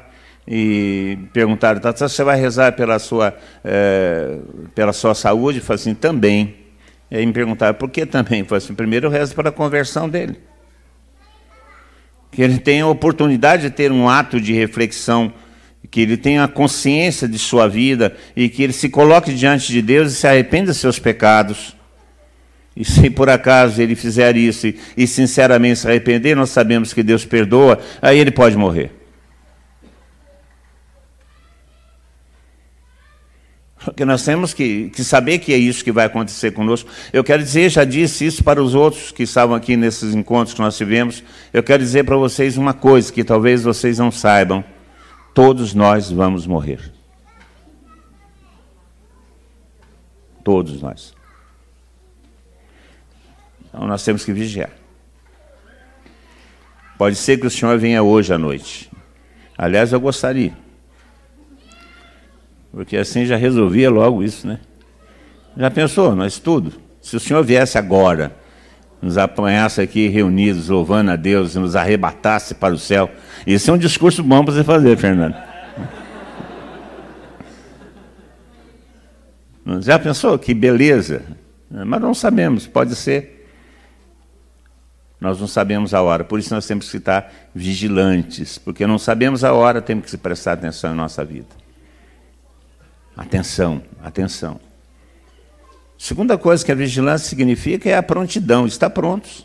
e 0.50 1.18
perguntaram, 1.34 1.78
tá, 1.78 1.92
você 1.92 2.24
vai 2.24 2.40
rezar 2.40 2.72
pela 2.72 2.98
sua, 2.98 3.36
é, 3.62 4.38
pela 4.74 4.94
sua 4.94 5.14
saúde? 5.14 5.58
Eu 5.58 5.64
falei 5.64 5.80
assim, 5.80 5.94
também. 5.94 6.56
E 7.10 7.18
aí 7.18 7.26
me 7.26 7.34
perguntaram, 7.34 7.74
por 7.74 7.90
que 7.90 8.06
também? 8.06 8.40
Eu 8.40 8.46
falei 8.46 8.64
assim, 8.64 8.74
primeiro 8.74 9.08
eu 9.08 9.10
rezo 9.10 9.34
pela 9.34 9.52
conversão 9.52 10.08
dele. 10.08 10.40
Que 12.30 12.40
ele 12.40 12.58
tenha 12.58 12.84
a 12.84 12.88
oportunidade 12.88 13.64
de 13.64 13.70
ter 13.70 13.92
um 13.92 14.08
ato 14.08 14.40
de 14.40 14.54
reflexão, 14.54 15.30
que 15.90 16.00
ele 16.00 16.16
tenha 16.16 16.48
consciência 16.48 17.28
de 17.28 17.38
sua 17.38 17.68
vida 17.68 18.16
e 18.34 18.48
que 18.48 18.62
ele 18.62 18.72
se 18.72 18.88
coloque 18.88 19.34
diante 19.34 19.70
de 19.70 19.82
Deus 19.82 20.12
e 20.12 20.14
se 20.14 20.26
arrependa 20.26 20.68
dos 20.68 20.78
seus 20.78 20.98
pecados. 20.98 21.76
E 22.78 22.84
se 22.84 23.10
por 23.10 23.28
acaso 23.28 23.82
ele 23.82 23.96
fizer 23.96 24.36
isso 24.36 24.72
e, 24.96 25.04
sinceramente 25.04 25.80
se 25.80 25.88
arrepender, 25.88 26.36
nós 26.36 26.50
sabemos 26.50 26.92
que 26.92 27.02
Deus 27.02 27.24
perdoa, 27.24 27.80
aí 28.00 28.16
ele 28.20 28.30
pode 28.30 28.56
morrer. 28.56 28.92
Porque 33.84 34.04
nós 34.04 34.24
temos 34.24 34.54
que, 34.54 34.90
que, 34.90 35.02
saber 35.02 35.40
que 35.40 35.52
é 35.52 35.56
isso 35.56 35.82
que 35.82 35.90
vai 35.90 36.06
acontecer 36.06 36.52
conosco. 36.52 36.88
Eu 37.12 37.24
quero 37.24 37.42
dizer, 37.42 37.68
já 37.68 37.82
disse 37.82 38.24
isso 38.24 38.44
para 38.44 38.62
os 38.62 38.76
outros 38.76 39.10
que 39.10 39.24
estavam 39.24 39.56
aqui 39.56 39.76
nesses 39.76 40.14
encontros 40.14 40.54
que 40.54 40.60
nós 40.60 40.76
tivemos. 40.76 41.24
Eu 41.52 41.64
quero 41.64 41.82
dizer 41.82 42.04
para 42.04 42.16
vocês 42.16 42.56
uma 42.56 42.74
coisa 42.74 43.12
que 43.12 43.24
talvez 43.24 43.64
vocês 43.64 43.98
não 43.98 44.12
saibam: 44.12 44.62
todos 45.34 45.74
nós 45.74 46.12
vamos 46.12 46.46
morrer. 46.46 46.92
Todos 50.44 50.80
nós. 50.80 51.17
Então 53.78 53.86
nós 53.86 54.02
temos 54.02 54.24
que 54.24 54.32
vigiar. 54.32 54.70
Pode 56.98 57.14
ser 57.14 57.38
que 57.38 57.46
o 57.46 57.50
Senhor 57.50 57.78
venha 57.78 58.02
hoje 58.02 58.34
à 58.34 58.36
noite. 58.36 58.90
Aliás, 59.56 59.92
eu 59.92 60.00
gostaria. 60.00 60.52
Porque 62.72 62.96
assim 62.96 63.24
já 63.24 63.36
resolvia 63.36 63.88
logo 63.88 64.20
isso, 64.24 64.48
né? 64.48 64.58
Já 65.56 65.70
pensou, 65.70 66.16
nós 66.16 66.40
tudo? 66.40 66.72
Se 67.00 67.14
o 67.14 67.20
Senhor 67.20 67.44
viesse 67.44 67.78
agora, 67.78 68.34
nos 69.00 69.16
apanhasse 69.16 69.80
aqui 69.80 70.08
reunidos, 70.08 70.68
louvando 70.68 71.12
a 71.12 71.16
Deus, 71.16 71.54
e 71.54 71.60
nos 71.60 71.76
arrebatasse 71.76 72.56
para 72.56 72.74
o 72.74 72.78
céu, 72.78 73.08
esse 73.46 73.70
é 73.70 73.72
um 73.72 73.78
discurso 73.78 74.24
bom 74.24 74.44
para 74.44 74.54
você 74.54 74.64
fazer, 74.64 74.98
Fernando. 74.98 75.36
Já 79.78 80.00
pensou? 80.00 80.36
Que 80.36 80.52
beleza. 80.52 81.22
Mas 81.70 82.00
não 82.00 82.12
sabemos, 82.12 82.66
pode 82.66 82.96
ser. 82.96 83.37
Nós 85.20 85.40
não 85.40 85.48
sabemos 85.48 85.92
a 85.94 86.00
hora, 86.00 86.22
por 86.22 86.38
isso 86.38 86.54
nós 86.54 86.66
temos 86.66 86.90
que 86.90 86.96
estar 86.96 87.32
vigilantes, 87.52 88.56
porque 88.56 88.86
não 88.86 88.98
sabemos 88.98 89.42
a 89.42 89.52
hora, 89.52 89.82
temos 89.82 90.10
que 90.10 90.16
prestar 90.16 90.52
atenção 90.52 90.92
em 90.92 90.96
nossa 90.96 91.24
vida. 91.24 91.48
Atenção, 93.16 93.82
atenção. 94.02 94.60
Segunda 95.98 96.38
coisa 96.38 96.64
que 96.64 96.70
a 96.70 96.76
vigilância 96.76 97.28
significa 97.28 97.90
é 97.90 97.96
a 97.96 98.02
prontidão, 98.02 98.64
estar 98.64 98.90
prontos. 98.90 99.44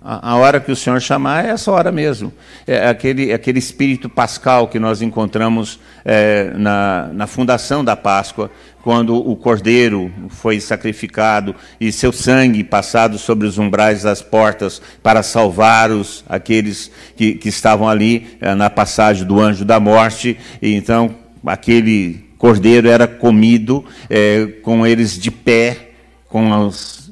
A, 0.00 0.30
a 0.30 0.36
hora 0.36 0.60
que 0.60 0.70
o 0.70 0.76
Senhor 0.76 1.00
chamar 1.00 1.44
é 1.44 1.48
essa 1.50 1.70
hora 1.72 1.90
mesmo. 1.90 2.32
É 2.66 2.88
aquele, 2.88 3.32
aquele 3.32 3.58
espírito 3.58 4.08
pascal 4.08 4.68
que 4.68 4.78
nós 4.78 5.02
encontramos 5.02 5.80
é, 6.04 6.52
na, 6.54 7.10
na 7.12 7.26
fundação 7.26 7.84
da 7.84 7.96
Páscoa, 7.96 8.48
quando 8.82 9.16
o 9.16 9.34
cordeiro 9.36 10.12
foi 10.28 10.60
sacrificado 10.60 11.54
e 11.80 11.90
seu 11.90 12.12
sangue 12.12 12.62
passado 12.62 13.18
sobre 13.18 13.46
os 13.46 13.58
umbrais 13.58 14.02
das 14.02 14.22
portas 14.22 14.80
para 15.02 15.22
salvar 15.22 15.90
os, 15.90 16.24
aqueles 16.28 16.90
que, 17.16 17.34
que 17.34 17.48
estavam 17.48 17.88
ali 17.88 18.36
é, 18.40 18.54
na 18.54 18.70
passagem 18.70 19.26
do 19.26 19.40
anjo 19.40 19.64
da 19.64 19.80
morte. 19.80 20.38
E 20.60 20.74
então, 20.74 21.14
aquele 21.44 22.24
cordeiro 22.38 22.88
era 22.88 23.08
comido 23.08 23.84
é, 24.08 24.46
com 24.62 24.86
eles 24.86 25.18
de 25.18 25.30
pé, 25.30 25.90
com 26.28 26.66
os, 26.66 27.11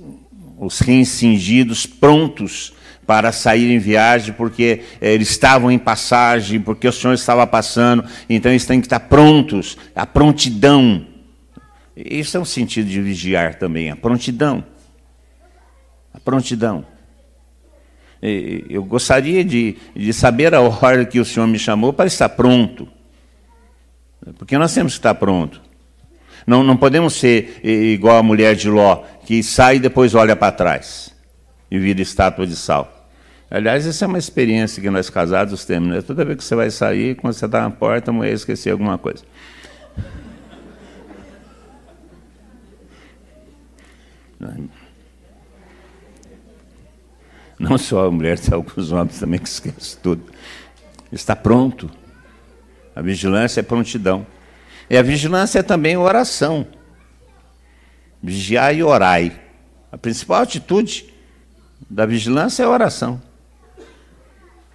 os 0.61 0.81
rins 0.81 1.09
cingidos, 1.09 1.87
prontos 1.87 2.75
para 3.07 3.33
sair 3.33 3.73
em 3.73 3.79
viagem, 3.79 4.35
porque 4.35 4.83
é, 5.00 5.14
eles 5.14 5.31
estavam 5.31 5.71
em 5.73 5.79
passagem, 5.79 6.61
porque 6.61 6.87
o 6.87 6.93
Senhor 6.93 7.14
estava 7.14 7.47
passando, 7.47 8.05
então 8.29 8.52
eles 8.52 8.67
têm 8.67 8.79
que 8.79 8.87
estar 8.87 9.00
prontos, 9.00 9.76
a 9.97 10.07
prontidão. 10.07 11.07
Isso 11.97 12.37
é 12.37 12.40
um 12.40 12.45
sentido 12.45 12.88
de 12.88 13.00
vigiar 13.00 13.55
também, 13.55 13.90
a 13.90 13.97
prontidão. 13.97 14.62
A 16.12 16.21
prontidão. 16.21 16.85
Eu 18.23 18.85
gostaria 18.85 19.43
de, 19.43 19.76
de 19.97 20.12
saber 20.12 20.55
a 20.55 20.61
hora 20.61 21.07
que 21.07 21.19
o 21.19 21.25
Senhor 21.25 21.47
me 21.47 21.59
chamou 21.59 21.93
para 21.93 22.07
estar 22.07 22.29
pronto. 22.29 22.87
Porque 24.37 24.59
nós 24.59 24.75
temos 24.75 24.93
que 24.93 24.99
estar 24.99 25.14
pronto. 25.14 25.62
Não, 26.47 26.62
não 26.62 26.76
podemos 26.76 27.14
ser 27.14 27.61
igual 27.64 28.19
a 28.19 28.23
mulher 28.23 28.55
de 28.55 28.69
Ló, 28.69 29.05
que 29.30 29.44
sai 29.44 29.76
e 29.76 29.78
depois 29.78 30.12
olha 30.16 30.34
para 30.34 30.50
trás 30.50 31.14
e 31.70 31.78
vira 31.78 32.02
estátua 32.02 32.44
de 32.44 32.56
sal. 32.56 33.08
Aliás, 33.49 33.87
essa 33.87 34.04
é 34.04 34.08
uma 34.08 34.18
experiência 34.18 34.82
que 34.82 34.90
nós 34.90 35.08
casados 35.08 35.64
temos. 35.64 35.88
Né? 35.88 36.02
Toda 36.02 36.25
vez 36.25 36.38
que 36.38 36.42
você 36.42 36.56
vai 36.56 36.68
sair, 36.68 37.14
quando 37.14 37.32
você 37.32 37.46
está 37.46 37.60
na 37.60 37.70
porta, 37.70 38.10
a 38.10 38.12
mulher 38.12 38.32
esqueceu 38.32 38.72
alguma 38.72 38.99
coisa. 38.99 39.22
Não 47.56 47.78
só 47.78 48.06
a 48.06 48.10
mulher, 48.10 48.37
tem 48.37 48.52
alguns 48.52 48.90
homens 48.90 49.20
também 49.20 49.38
que 49.38 49.49
esquecem 49.49 49.96
tudo. 50.02 50.25
Está 51.12 51.37
pronto. 51.37 51.88
A 52.96 53.00
vigilância 53.00 53.60
é 53.60 53.62
prontidão. 53.62 54.26
E 54.90 54.96
a 54.96 55.02
vigilância 55.02 55.60
é 55.60 55.62
também 55.62 55.96
oração. 55.96 56.66
Vigiai 58.22 58.76
e 58.76 58.82
orai. 58.82 59.32
A 59.90 59.98
principal 59.98 60.42
atitude 60.42 61.06
da 61.88 62.06
vigilância 62.06 62.62
é 62.62 62.66
a 62.66 62.70
oração. 62.70 63.20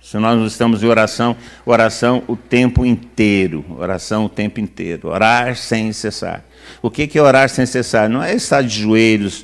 Se 0.01 0.17
nós 0.17 0.37
não 0.37 0.45
estamos 0.45 0.83
em 0.83 0.85
oração, 0.85 1.35
oração 1.65 2.23
o 2.27 2.35
tempo 2.35 2.85
inteiro, 2.85 3.65
oração 3.79 4.25
o 4.25 4.29
tempo 4.29 4.59
inteiro, 4.59 5.07
orar 5.07 5.55
sem 5.55 5.91
cessar. 5.91 6.45
O 6.79 6.91
que 6.91 7.09
é 7.17 7.21
orar 7.21 7.49
sem 7.49 7.65
cessar? 7.65 8.07
Não 8.07 8.21
é 8.21 8.35
estar 8.35 8.61
de 8.61 8.81
joelhos 8.81 9.43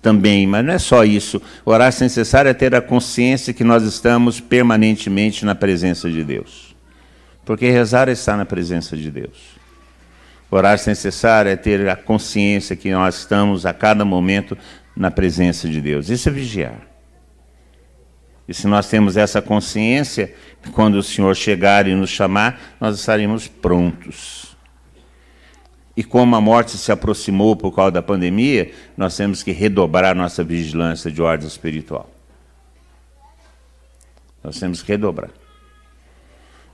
também, 0.00 0.46
mas 0.46 0.64
não 0.64 0.72
é 0.72 0.78
só 0.78 1.04
isso. 1.04 1.40
Orar 1.66 1.92
sem 1.92 2.08
cessar 2.08 2.46
é 2.46 2.54
ter 2.54 2.74
a 2.74 2.80
consciência 2.80 3.52
que 3.52 3.62
nós 3.62 3.82
estamos 3.82 4.40
permanentemente 4.40 5.44
na 5.44 5.54
presença 5.54 6.10
de 6.10 6.24
Deus. 6.24 6.74
Porque 7.44 7.68
rezar 7.68 8.08
é 8.08 8.12
estar 8.12 8.38
na 8.38 8.46
presença 8.46 8.96
de 8.96 9.10
Deus. 9.10 9.53
Orar 10.56 10.78
sem 10.78 10.94
cessar 10.94 11.48
é 11.48 11.56
ter 11.56 11.88
a 11.88 11.96
consciência 11.96 12.76
que 12.76 12.88
nós 12.92 13.16
estamos 13.16 13.66
a 13.66 13.74
cada 13.74 14.04
momento 14.04 14.56
na 14.96 15.10
presença 15.10 15.68
de 15.68 15.80
Deus. 15.80 16.08
Isso 16.08 16.28
é 16.28 16.32
vigiar. 16.32 16.80
E 18.46 18.54
se 18.54 18.68
nós 18.68 18.88
temos 18.88 19.16
essa 19.16 19.42
consciência, 19.42 20.32
quando 20.70 20.94
o 20.94 21.02
Senhor 21.02 21.34
chegar 21.34 21.88
e 21.88 21.94
nos 21.96 22.08
chamar, 22.08 22.76
nós 22.80 23.00
estaremos 23.00 23.48
prontos. 23.48 24.56
E 25.96 26.04
como 26.04 26.36
a 26.36 26.40
morte 26.40 26.78
se 26.78 26.92
aproximou 26.92 27.56
por 27.56 27.74
causa 27.74 27.90
da 27.90 28.02
pandemia, 28.02 28.70
nós 28.96 29.16
temos 29.16 29.42
que 29.42 29.50
redobrar 29.50 30.14
nossa 30.14 30.44
vigilância 30.44 31.10
de 31.10 31.20
ordem 31.20 31.48
espiritual. 31.48 32.08
Nós 34.40 34.60
temos 34.60 34.82
que 34.82 34.92
redobrar. 34.92 35.30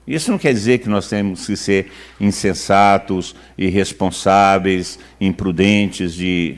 Isso 0.07 0.31
não 0.31 0.37
quer 0.37 0.53
dizer 0.53 0.79
que 0.79 0.89
nós 0.89 1.07
temos 1.07 1.45
que 1.45 1.55
ser 1.55 1.91
insensatos, 2.19 3.35
irresponsáveis, 3.57 4.99
imprudentes, 5.19 6.13
de, 6.13 6.57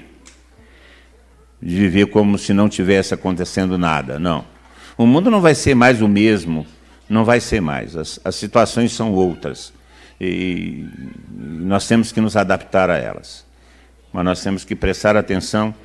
de 1.62 1.76
viver 1.76 2.08
como 2.08 2.38
se 2.38 2.54
não 2.54 2.70
tivesse 2.70 3.14
acontecendo 3.14 3.78
nada. 3.78 4.18
Não. 4.18 4.46
O 4.98 5.06
mundo 5.06 5.30
não 5.30 5.42
vai 5.42 5.56
ser 5.56 5.76
mais 5.76 6.02
o 6.02 6.08
mesmo, 6.08 6.66
não 7.10 7.26
vai 7.26 7.40
ser 7.40 7.62
mais. 7.62 7.96
As, 7.96 8.20
as 8.24 8.36
situações 8.36 8.94
são 8.94 9.12
outras. 9.12 9.74
E 10.22 10.86
nós 11.32 11.88
temos 11.88 12.12
que 12.12 12.22
nos 12.22 12.38
adaptar 12.38 12.90
a 12.90 12.98
elas. 12.98 13.46
Mas 14.12 14.24
nós 14.24 14.42
temos 14.42 14.64
que 14.64 14.76
prestar 14.76 15.18
atenção 15.18 15.76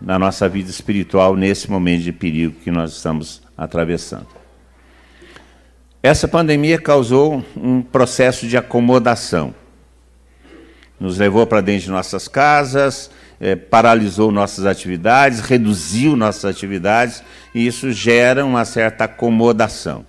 na 0.00 0.18
nossa 0.18 0.48
vida 0.48 0.68
espiritual 0.68 1.34
nesse 1.34 1.70
momento 1.70 2.02
de 2.02 2.12
perigo 2.12 2.56
que 2.62 2.70
nós 2.70 2.92
estamos 2.92 3.42
atravessando. 3.56 4.26
Essa 6.06 6.28
pandemia 6.28 6.78
causou 6.78 7.44
um 7.56 7.82
processo 7.82 8.46
de 8.46 8.56
acomodação. 8.56 9.52
Nos 11.00 11.18
levou 11.18 11.44
para 11.48 11.60
dentro 11.60 11.86
de 11.86 11.90
nossas 11.90 12.28
casas, 12.28 13.10
é, 13.40 13.56
paralisou 13.56 14.30
nossas 14.30 14.66
atividades, 14.66 15.40
reduziu 15.40 16.14
nossas 16.14 16.44
atividades, 16.44 17.24
e 17.52 17.66
isso 17.66 17.90
gera 17.90 18.44
uma 18.44 18.64
certa 18.64 19.02
acomodação. 19.02 20.06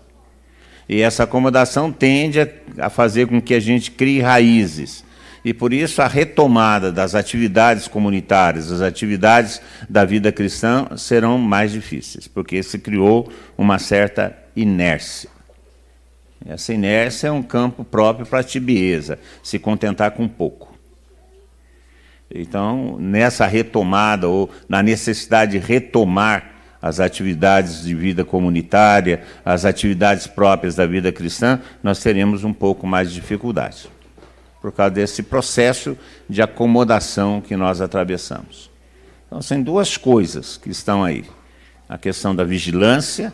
E 0.87 1.01
essa 1.01 1.23
acomodação 1.23 1.91
tende 1.91 2.41
a, 2.41 2.47
a 2.77 2.89
fazer 2.91 3.25
com 3.25 3.41
que 3.41 3.55
a 3.55 3.59
gente 3.59 3.89
crie 3.89 4.21
raízes. 4.21 5.03
E 5.43 5.51
por 5.51 5.73
isso 5.73 5.99
a 6.03 6.07
retomada 6.07 6.91
das 6.91 7.15
atividades 7.15 7.87
comunitárias, 7.87 8.69
das 8.69 8.81
atividades 8.81 9.59
da 9.89 10.05
vida 10.05 10.31
cristã 10.31 10.89
serão 10.95 11.39
mais 11.39 11.71
difíceis, 11.71 12.27
porque 12.27 12.61
se 12.61 12.77
criou 12.77 13.31
uma 13.57 13.79
certa 13.79 14.37
inércia. 14.55 15.35
Essa 16.45 16.73
inércia 16.73 17.27
é 17.27 17.31
um 17.31 17.43
campo 17.43 17.83
próprio 17.83 18.25
para 18.25 18.39
a 18.39 18.43
tibieza, 18.43 19.19
se 19.43 19.57
contentar 19.59 20.11
com 20.11 20.27
pouco. 20.27 20.75
Então, 22.33 22.97
nessa 22.99 23.45
retomada, 23.47 24.27
ou 24.27 24.49
na 24.67 24.83
necessidade 24.83 25.53
de 25.53 25.57
retomar 25.57 26.51
as 26.81 26.99
atividades 26.99 27.83
de 27.83 27.95
vida 27.95 28.23
comunitária, 28.23 29.23
as 29.43 29.65
atividades 29.65 30.27
próprias 30.27 30.75
da 30.75 30.85
vida 30.85 31.11
cristã, 31.11 31.59
nós 31.81 31.99
teremos 31.99 32.43
um 32.43 32.53
pouco 32.53 32.85
mais 32.85 33.09
de 33.09 33.15
dificuldade, 33.15 33.89
por 34.61 34.71
causa 34.71 34.91
desse 34.91 35.23
processo 35.23 35.97
de 36.29 36.41
acomodação 36.41 37.41
que 37.41 37.55
nós 37.55 37.81
atravessamos. 37.81 38.69
Então, 39.25 39.41
são 39.41 39.61
duas 39.61 39.97
coisas 39.97 40.57
que 40.57 40.69
estão 40.69 41.03
aí: 41.03 41.25
a 41.87 41.97
questão 41.97 42.35
da 42.35 42.43
vigilância 42.43 43.33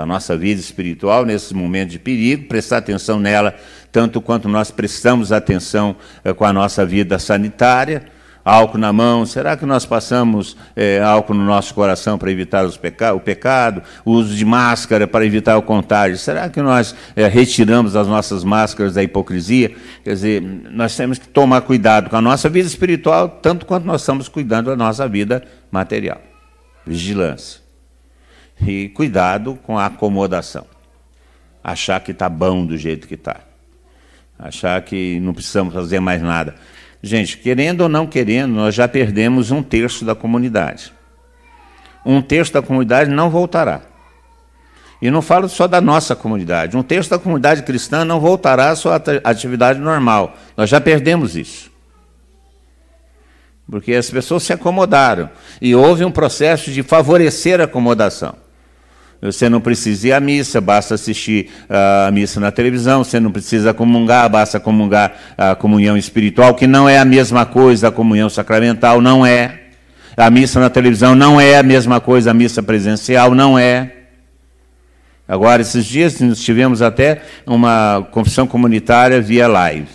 da 0.00 0.06
nossa 0.06 0.34
vida 0.34 0.58
espiritual 0.58 1.26
nesse 1.26 1.52
momento 1.52 1.90
de 1.90 1.98
perigo, 1.98 2.48
prestar 2.48 2.78
atenção 2.78 3.20
nela 3.20 3.54
tanto 3.92 4.20
quanto 4.22 4.48
nós 4.48 4.70
prestamos 4.70 5.30
atenção 5.30 5.94
eh, 6.24 6.32
com 6.32 6.44
a 6.46 6.52
nossa 6.54 6.86
vida 6.86 7.18
sanitária, 7.18 8.04
álcool 8.42 8.78
na 8.78 8.94
mão, 8.94 9.26
será 9.26 9.58
que 9.58 9.66
nós 9.66 9.84
passamos 9.84 10.56
eh, 10.74 11.02
álcool 11.02 11.34
no 11.34 11.44
nosso 11.44 11.74
coração 11.74 12.16
para 12.16 12.30
evitar 12.30 12.66
peca 12.78 13.12
o 13.12 13.20
pecado, 13.20 13.82
o 14.02 14.12
uso 14.12 14.34
de 14.34 14.42
máscara 14.42 15.06
para 15.06 15.26
evitar 15.26 15.58
o 15.58 15.62
contágio, 15.62 16.16
será 16.16 16.48
que 16.48 16.62
nós 16.62 16.94
eh, 17.14 17.28
retiramos 17.28 17.94
as 17.94 18.08
nossas 18.08 18.42
máscaras 18.42 18.94
da 18.94 19.02
hipocrisia? 19.02 19.72
Quer 20.02 20.14
dizer, 20.14 20.40
nós 20.70 20.96
temos 20.96 21.18
que 21.18 21.28
tomar 21.28 21.60
cuidado 21.60 22.08
com 22.08 22.16
a 22.16 22.22
nossa 22.22 22.48
vida 22.48 22.66
espiritual 22.66 23.28
tanto 23.28 23.66
quanto 23.66 23.84
nós 23.84 24.00
estamos 24.00 24.28
cuidando 24.28 24.70
da 24.70 24.76
nossa 24.76 25.06
vida 25.06 25.42
material. 25.70 26.22
Vigilância. 26.86 27.59
E 28.66 28.88
cuidado 28.90 29.58
com 29.64 29.78
a 29.78 29.86
acomodação. 29.86 30.66
Achar 31.62 32.00
que 32.00 32.12
está 32.12 32.28
bom 32.28 32.64
do 32.64 32.76
jeito 32.76 33.06
que 33.06 33.14
está. 33.14 33.40
Achar 34.38 34.80
que 34.82 35.20
não 35.20 35.34
precisamos 35.34 35.74
fazer 35.74 36.00
mais 36.00 36.22
nada. 36.22 36.54
Gente, 37.02 37.38
querendo 37.38 37.82
ou 37.82 37.88
não 37.88 38.06
querendo, 38.06 38.52
nós 38.52 38.74
já 38.74 38.86
perdemos 38.86 39.50
um 39.50 39.62
terço 39.62 40.04
da 40.04 40.14
comunidade. 40.14 40.92
Um 42.04 42.20
terço 42.22 42.52
da 42.52 42.62
comunidade 42.62 43.10
não 43.10 43.30
voltará. 43.30 43.82
E 45.00 45.10
não 45.10 45.22
falo 45.22 45.48
só 45.48 45.66
da 45.66 45.80
nossa 45.80 46.14
comunidade. 46.14 46.76
Um 46.76 46.82
terço 46.82 47.08
da 47.08 47.18
comunidade 47.18 47.62
cristã 47.62 48.04
não 48.04 48.20
voltará 48.20 48.70
à 48.70 48.76
sua 48.76 49.02
atividade 49.24 49.78
normal. 49.78 50.36
Nós 50.56 50.68
já 50.68 50.80
perdemos 50.80 51.36
isso. 51.36 51.70
Porque 53.70 53.94
as 53.94 54.10
pessoas 54.10 54.42
se 54.42 54.52
acomodaram. 54.52 55.30
E 55.60 55.74
houve 55.74 56.04
um 56.04 56.10
processo 56.10 56.70
de 56.70 56.82
favorecer 56.82 57.60
a 57.60 57.64
acomodação. 57.64 58.34
Você 59.22 59.50
não 59.50 59.60
precisa 59.60 60.08
ir 60.08 60.12
à 60.12 60.20
missa, 60.20 60.60
basta 60.62 60.94
assistir 60.94 61.50
uh, 61.68 62.08
a 62.08 62.10
missa 62.10 62.40
na 62.40 62.50
televisão. 62.50 63.04
Você 63.04 63.20
não 63.20 63.30
precisa 63.30 63.74
comungar, 63.74 64.30
basta 64.30 64.58
comungar 64.58 65.12
a 65.36 65.54
comunhão 65.54 65.96
espiritual, 65.96 66.54
que 66.54 66.66
não 66.66 66.88
é 66.88 66.98
a 66.98 67.04
mesma 67.04 67.44
coisa 67.44 67.88
a 67.88 67.92
comunhão 67.92 68.30
sacramental, 68.30 69.00
não 69.00 69.24
é. 69.26 69.60
A 70.16 70.30
missa 70.30 70.58
na 70.58 70.70
televisão 70.70 71.14
não 71.14 71.38
é 71.40 71.58
a 71.58 71.62
mesma 71.62 72.00
coisa 72.00 72.30
a 72.30 72.34
missa 72.34 72.62
presencial, 72.62 73.34
não 73.34 73.58
é. 73.58 73.92
Agora, 75.28 75.62
esses 75.62 75.84
dias, 75.84 76.18
nós 76.20 76.40
tivemos 76.40 76.82
até 76.82 77.22
uma 77.46 78.08
confissão 78.10 78.46
comunitária 78.46 79.20
via 79.20 79.46
live. 79.46 79.88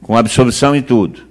Com 0.00 0.16
absolvição 0.16 0.74
e 0.74 0.80
tudo. 0.80 1.26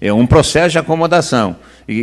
É 0.00 0.12
um 0.12 0.26
processo 0.26 0.70
de 0.70 0.78
acomodação, 0.78 1.56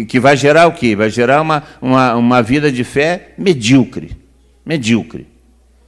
que 0.07 0.19
vai 0.19 0.37
gerar 0.37 0.67
o 0.67 0.73
quê? 0.73 0.95
Vai 0.95 1.09
gerar 1.09 1.41
uma, 1.41 1.63
uma, 1.81 2.15
uma 2.15 2.41
vida 2.43 2.71
de 2.71 2.83
fé 2.83 3.33
medíocre, 3.37 4.15
medíocre, 4.63 5.27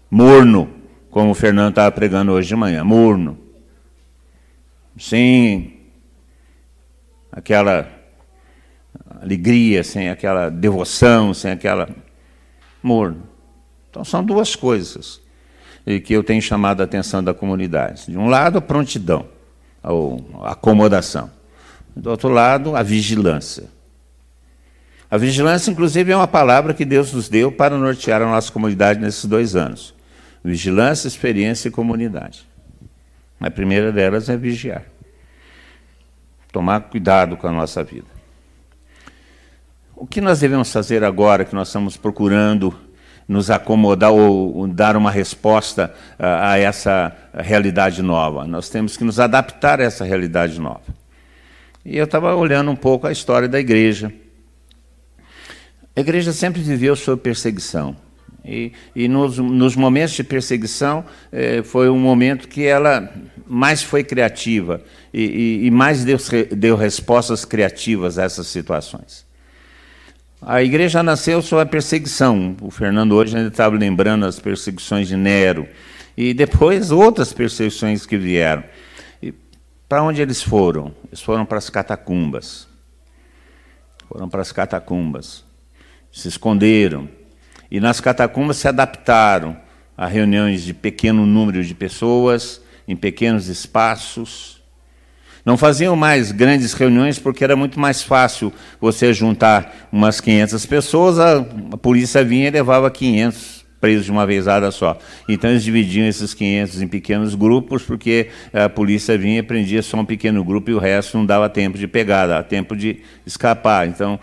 morno, 0.10 0.74
como 1.12 1.32
o 1.32 1.36
Fernando 1.36 1.70
estava 1.70 1.92
pregando 1.92 2.32
hoje 2.32 2.48
de 2.48 2.56
manhã, 2.56 2.84
morno, 2.84 3.38
sem 4.98 5.78
aquela 7.32 7.88
alegria, 9.22 9.84
sem 9.84 10.10
aquela 10.10 10.50
devoção, 10.50 11.34
sem 11.34 11.52
aquela 11.52 11.90
morno. 12.82 13.24
Então 13.90 14.04
são 14.04 14.24
duas 14.24 14.56
coisas 14.56 15.22
que 16.06 16.14
eu 16.14 16.24
tenho 16.24 16.42
chamado 16.42 16.82
a 16.82 16.84
atenção 16.84 17.24
da 17.24 17.34
comunidade. 17.34 18.12
De 18.12 18.18
um 18.18 18.28
lado, 18.28 18.62
prontidão 18.62 19.39
ou 19.84 20.42
acomodação. 20.44 21.30
Do 21.96 22.10
outro 22.10 22.30
lado, 22.30 22.76
a 22.76 22.84
vigilância. 22.84 23.66
A 25.12 25.18
vigilância, 25.18 25.72
inclusive, 25.72 26.12
é 26.12 26.16
uma 26.16 26.28
palavra 26.28 26.74
que 26.74 26.86
Deus 26.86 27.12
nos 27.12 27.28
deu 27.30 27.52
para 27.52 27.78
nortear 27.78 28.22
a 28.22 28.26
nossa 28.26 28.52
comunidade 28.52 29.00
nesses 29.00 29.26
dois 29.26 29.56
anos. 29.56 29.94
Vigilância, 30.44 31.08
experiência 31.08 31.68
e 31.68 31.72
comunidade. 31.72 32.48
A 33.40 33.50
primeira 33.50 33.92
delas 33.92 34.30
é 34.30 34.38
vigiar. 34.38 34.84
Tomar 36.52 36.82
cuidado 36.82 37.38
com 37.38 37.48
a 37.48 37.52
nossa 37.52 37.84
vida. 37.84 38.08
O 39.96 40.06
que 40.06 40.22
nós 40.22 40.40
devemos 40.40 40.72
fazer 40.72 41.04
agora 41.04 41.44
que 41.44 41.56
nós 41.56 41.70
estamos 41.70 41.98
procurando 41.98 42.74
nos 43.30 43.52
acomodar 43.52 44.12
ou 44.12 44.68
dar 44.68 44.98
uma 44.98 45.12
resposta 45.12 45.94
a 46.18 46.58
essa 46.58 47.16
realidade 47.32 48.02
nova. 48.02 48.48
Nós 48.48 48.70
temos 48.70 48.98
que 48.98 49.04
nos 49.04 49.20
adaptar 49.20 49.80
a 49.80 49.84
essa 49.84 50.04
realidade 50.04 50.60
nova. 50.60 50.82
E 51.86 51.96
eu 51.96 52.06
estava 52.06 52.36
olhando 52.36 52.72
um 52.72 52.76
pouco 52.76 53.06
a 53.06 53.12
história 53.12 53.48
da 53.48 53.60
igreja. 53.60 54.12
A 55.96 56.00
igreja 56.00 56.34
sempre 56.34 56.60
viveu 56.60 56.96
sob 56.96 57.22
perseguição. 57.22 57.96
E, 58.44 58.72
e 58.96 59.08
nos, 59.08 59.38
nos, 59.38 59.76
momentos 59.76 60.16
de 60.16 60.24
perseguição, 60.24 61.06
eh, 61.32 61.62
foi 61.62 61.88
um 61.88 62.00
momento 62.00 62.48
que 62.48 62.66
ela 62.66 63.14
mais 63.46 63.84
foi 63.84 64.04
criativa 64.04 64.82
e, 65.14 65.22
e, 65.62 65.66
e 65.68 65.72
mais 65.72 66.04
deu, 66.04 66.18
deu 66.56 66.76
respostas 66.76 67.46
criativas 67.46 68.18
a 68.18 68.24
essas 68.24 68.48
situações. 68.48 69.29
A 70.42 70.64
igreja 70.64 71.04
nasceu 71.04 71.42
sob 71.42 71.62
a 71.62 71.66
perseguição. 71.66 72.56
O 72.62 72.72
Fernando 72.72 73.12
hoje 73.14 73.36
ainda 73.36 73.50
estava 73.50 73.76
lembrando 73.76 74.26
as 74.26 74.40
perseguições 74.40 75.08
de 75.08 75.18
Nero. 75.18 75.68
E 76.16 76.34
depois 76.34 76.92
outras 76.92 77.34
perseguições 77.34 78.06
que 78.06 78.18
vieram. 78.18 78.64
E 79.22 79.34
para 79.88 80.02
onde 80.02 80.22
eles 80.22 80.42
foram? 80.42 80.94
Eles 81.08 81.22
foram 81.22 81.46
para 81.46 81.58
as 81.58 81.70
catacumbas. 81.70 82.68
Foram 84.08 84.30
para 84.30 84.42
as 84.42 84.52
catacumbas. 84.52 85.44
Se 86.12 86.30
esconderam. 86.30 87.10
E 87.70 87.82
nas 87.82 88.00
catacumbas 88.00 88.58
se 88.58 88.68
adaptaram 88.68 89.58
a 89.98 90.08
reuniões 90.08 90.64
de 90.64 90.74
pequeno 90.74 91.26
número 91.26 91.64
de 91.64 91.76
pessoas, 91.76 92.62
em 92.88 92.96
pequenos 92.96 93.48
espaços. 93.48 94.59
Não 95.50 95.58
faziam 95.58 95.96
mais 95.96 96.32
grandes 96.32 96.74
reuniões 96.74 97.18
porque 97.18 97.44
era 97.44 97.56
muito 97.56 97.80
mais 97.80 98.04
fácil 98.04 98.54
você 98.80 99.12
juntar 99.12 99.90
umas 99.92 100.22
500 100.22 100.64
pessoas, 100.68 101.18
a, 101.18 101.44
polícia 101.82 102.24
vinha 102.24 102.50
e 102.50 102.52
levava 102.52 102.92
500 102.92 103.66
presos 103.82 104.06
de 104.06 104.12
uma 104.12 104.28
vezada 104.28 104.70
só. 104.70 104.96
Então 105.28 105.50
eles 105.50 105.64
dividiam 105.64 106.08
esses 106.08 106.36
500 106.36 106.84
em 106.84 106.88
pequenos 106.88 107.34
grupos, 107.34 107.82
porque 107.82 108.28
a 108.54 108.70
polícia 108.70 109.18
vinha 109.18 109.40
e 109.40 109.42
prendia 109.42 109.82
só 109.82 109.98
um 109.98 110.06
pequeno 110.06 110.44
grupo 110.44 110.70
e 110.70 110.76
o 110.76 110.78
resto 110.78 111.18
não 111.18 111.26
dava 111.26 111.50
tempo 111.50 111.80
de 111.80 111.88
pegar, 111.88 112.28
dava 112.28 112.44
tempo 112.44 112.76
de 112.76 113.00
escapar. 113.26 113.88
Então 113.88 114.20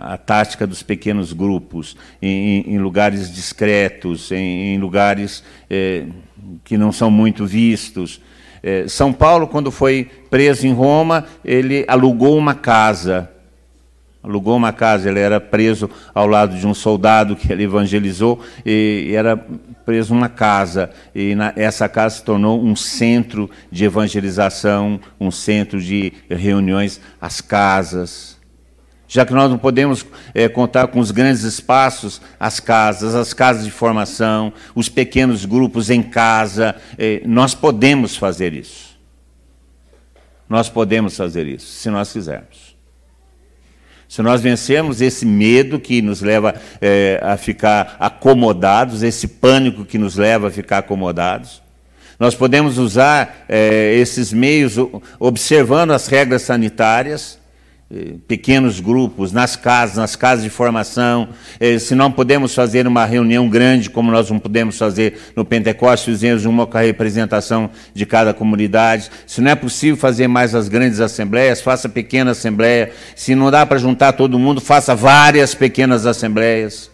a 0.00 0.16
tática 0.16 0.66
dos 0.66 0.82
pequenos 0.82 1.32
grupos, 1.32 1.96
em, 2.20 2.74
em 2.74 2.78
lugares 2.78 3.32
discretos, 3.32 4.32
em, 4.32 4.74
em 4.74 4.78
lugares 4.80 5.44
eh, 5.70 6.06
que 6.64 6.76
não 6.76 6.90
são 6.90 7.08
muito 7.08 7.46
vistos, 7.46 8.20
São 8.88 9.12
Paulo, 9.12 9.46
quando 9.46 9.70
foi 9.70 10.10
preso 10.30 10.66
em 10.66 10.72
Roma, 10.72 11.24
ele 11.44 11.84
alugou 11.86 12.36
uma 12.36 12.54
casa. 12.54 13.30
Alugou 14.22 14.56
uma 14.56 14.72
casa, 14.72 15.08
ele 15.08 15.20
era 15.20 15.40
preso 15.40 15.88
ao 16.12 16.26
lado 16.26 16.56
de 16.56 16.66
um 16.66 16.74
soldado 16.74 17.36
que 17.36 17.52
ele 17.52 17.62
evangelizou, 17.62 18.40
e 18.64 19.12
era 19.14 19.36
preso 19.84 20.12
numa 20.12 20.28
casa. 20.28 20.90
E 21.14 21.34
na, 21.34 21.52
essa 21.54 21.88
casa 21.88 22.16
se 22.16 22.24
tornou 22.24 22.60
um 22.60 22.74
centro 22.74 23.48
de 23.70 23.84
evangelização, 23.84 24.98
um 25.20 25.30
centro 25.30 25.80
de 25.80 26.12
reuniões, 26.28 27.00
as 27.20 27.40
casas 27.40 28.35
já 29.08 29.24
que 29.24 29.32
nós 29.32 29.50
não 29.50 29.58
podemos 29.58 30.04
é, 30.34 30.48
contar 30.48 30.88
com 30.88 30.98
os 30.98 31.10
grandes 31.10 31.42
espaços, 31.42 32.20
as 32.40 32.58
casas, 32.58 33.14
as 33.14 33.32
casas 33.32 33.64
de 33.64 33.70
formação, 33.70 34.52
os 34.74 34.88
pequenos 34.88 35.44
grupos 35.44 35.90
em 35.90 36.02
casa, 36.02 36.74
é, 36.98 37.22
nós 37.24 37.54
podemos 37.54 38.16
fazer 38.16 38.52
isso. 38.52 38.96
Nós 40.48 40.68
podemos 40.68 41.16
fazer 41.16 41.46
isso, 41.46 41.66
se 41.66 41.90
nós 41.90 42.12
quisermos. 42.12 42.76
Se 44.08 44.22
nós 44.22 44.40
vencermos 44.40 45.00
esse 45.00 45.26
medo 45.26 45.80
que 45.80 46.00
nos 46.00 46.20
leva 46.20 46.54
é, 46.80 47.20
a 47.22 47.36
ficar 47.36 47.96
acomodados, 47.98 49.02
esse 49.02 49.26
pânico 49.26 49.84
que 49.84 49.98
nos 49.98 50.16
leva 50.16 50.48
a 50.48 50.50
ficar 50.50 50.78
acomodados, 50.78 51.62
nós 52.18 52.34
podemos 52.34 52.78
usar 52.78 53.44
esses 53.92 54.32
meios 54.32 54.76
observando 55.20 55.90
as 55.90 56.06
regras 56.06 56.40
sanitárias 56.40 57.38
pequenos 58.26 58.80
grupos, 58.80 59.30
nas 59.30 59.54
casas, 59.54 59.96
nas 59.96 60.16
casas 60.16 60.42
de 60.42 60.50
formação. 60.50 61.28
Eh, 61.60 61.78
se 61.78 61.94
não 61.94 62.10
podemos 62.10 62.52
fazer 62.52 62.86
uma 62.86 63.04
reunião 63.04 63.48
grande, 63.48 63.88
como 63.88 64.10
nós 64.10 64.28
não 64.28 64.40
podemos 64.40 64.76
fazer 64.76 65.16
no 65.36 65.44
Pentecostes, 65.44 66.04
fizemos 66.04 66.44
uma 66.44 66.66
com 66.66 66.76
a 66.76 66.80
representação 66.80 67.70
de 67.94 68.04
cada 68.04 68.34
comunidade. 68.34 69.08
Se 69.24 69.40
não 69.40 69.52
é 69.52 69.54
possível 69.54 69.96
fazer 69.96 70.26
mais 70.26 70.52
as 70.54 70.68
grandes 70.68 70.98
assembleias, 70.98 71.60
faça 71.60 71.88
pequena 71.88 72.32
assembleia. 72.32 72.90
Se 73.14 73.36
não 73.36 73.52
dá 73.52 73.64
para 73.64 73.78
juntar 73.78 74.14
todo 74.14 74.38
mundo, 74.38 74.60
faça 74.60 74.94
várias 74.94 75.54
pequenas 75.54 76.06
assembleias. 76.06 76.90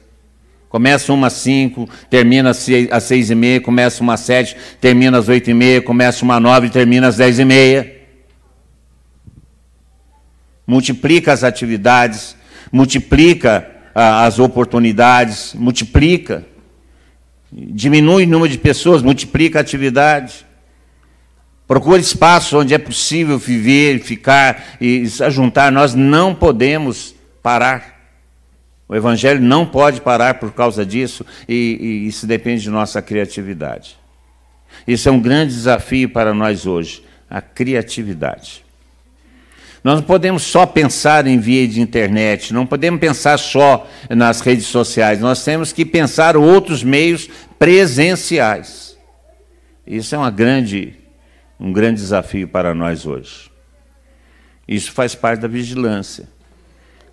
Começa 0.68 1.12
uma 1.12 1.26
às 1.26 1.34
cinco, 1.34 1.88
termina 2.08 2.50
às 2.50 3.02
seis 3.04 3.30
e 3.30 3.34
meia, 3.34 3.60
começa 3.60 4.02
uma 4.02 4.14
às 4.14 4.20
sete, 4.20 4.56
termina 4.80 5.18
às 5.18 5.28
oito 5.28 5.50
e 5.50 5.54
meia, 5.54 5.82
começa 5.82 6.24
uma 6.24 6.36
às 6.36 6.42
nove, 6.42 6.70
termina 6.70 7.08
às 7.08 7.16
dez 7.16 7.38
e 7.38 7.44
meia 7.44 8.01
multiplica 10.66 11.32
as 11.32 11.44
atividades, 11.44 12.36
multiplica 12.70 13.68
ah, 13.94 14.24
as 14.24 14.38
oportunidades, 14.38 15.54
multiplica, 15.54 16.44
diminui 17.52 18.24
o 18.24 18.28
número 18.28 18.50
de 18.50 18.58
pessoas, 18.58 19.02
multiplica 19.02 19.58
a 19.58 19.62
atividade. 19.62 20.46
Procure 21.66 22.00
espaços 22.00 22.52
onde 22.52 22.74
é 22.74 22.78
possível 22.78 23.38
viver, 23.38 24.00
ficar 24.00 24.76
e 24.80 25.08
se 25.08 25.30
juntar. 25.30 25.70
Nós 25.70 25.94
não 25.94 26.34
podemos 26.34 27.14
parar. 27.42 27.92
O 28.88 28.94
Evangelho 28.94 29.40
não 29.40 29.64
pode 29.64 30.00
parar 30.00 30.34
por 30.34 30.52
causa 30.52 30.84
disso, 30.84 31.24
e, 31.48 31.78
e 31.80 32.06
isso 32.08 32.26
depende 32.26 32.62
de 32.62 32.70
nossa 32.70 33.00
criatividade. 33.00 33.96
Isso 34.86 35.08
é 35.08 35.12
um 35.12 35.20
grande 35.20 35.54
desafio 35.54 36.10
para 36.10 36.34
nós 36.34 36.66
hoje, 36.66 37.02
a 37.30 37.40
criatividade. 37.40 38.64
Nós 39.82 39.96
não 39.96 40.02
podemos 40.02 40.44
só 40.44 40.64
pensar 40.64 41.26
em 41.26 41.38
via 41.38 41.66
de 41.66 41.80
internet, 41.80 42.54
não 42.54 42.64
podemos 42.64 43.00
pensar 43.00 43.36
só 43.38 43.88
nas 44.08 44.40
redes 44.40 44.66
sociais, 44.66 45.20
nós 45.20 45.44
temos 45.44 45.72
que 45.72 45.84
pensar 45.84 46.36
outros 46.36 46.84
meios 46.84 47.28
presenciais. 47.58 48.96
Isso 49.84 50.14
é 50.14 50.18
uma 50.18 50.30
grande, 50.30 50.96
um 51.58 51.72
grande 51.72 52.00
desafio 52.00 52.46
para 52.46 52.72
nós 52.72 53.06
hoje. 53.06 53.50
Isso 54.68 54.92
faz 54.92 55.14
parte 55.14 55.40
da 55.40 55.48
vigilância. 55.48 56.28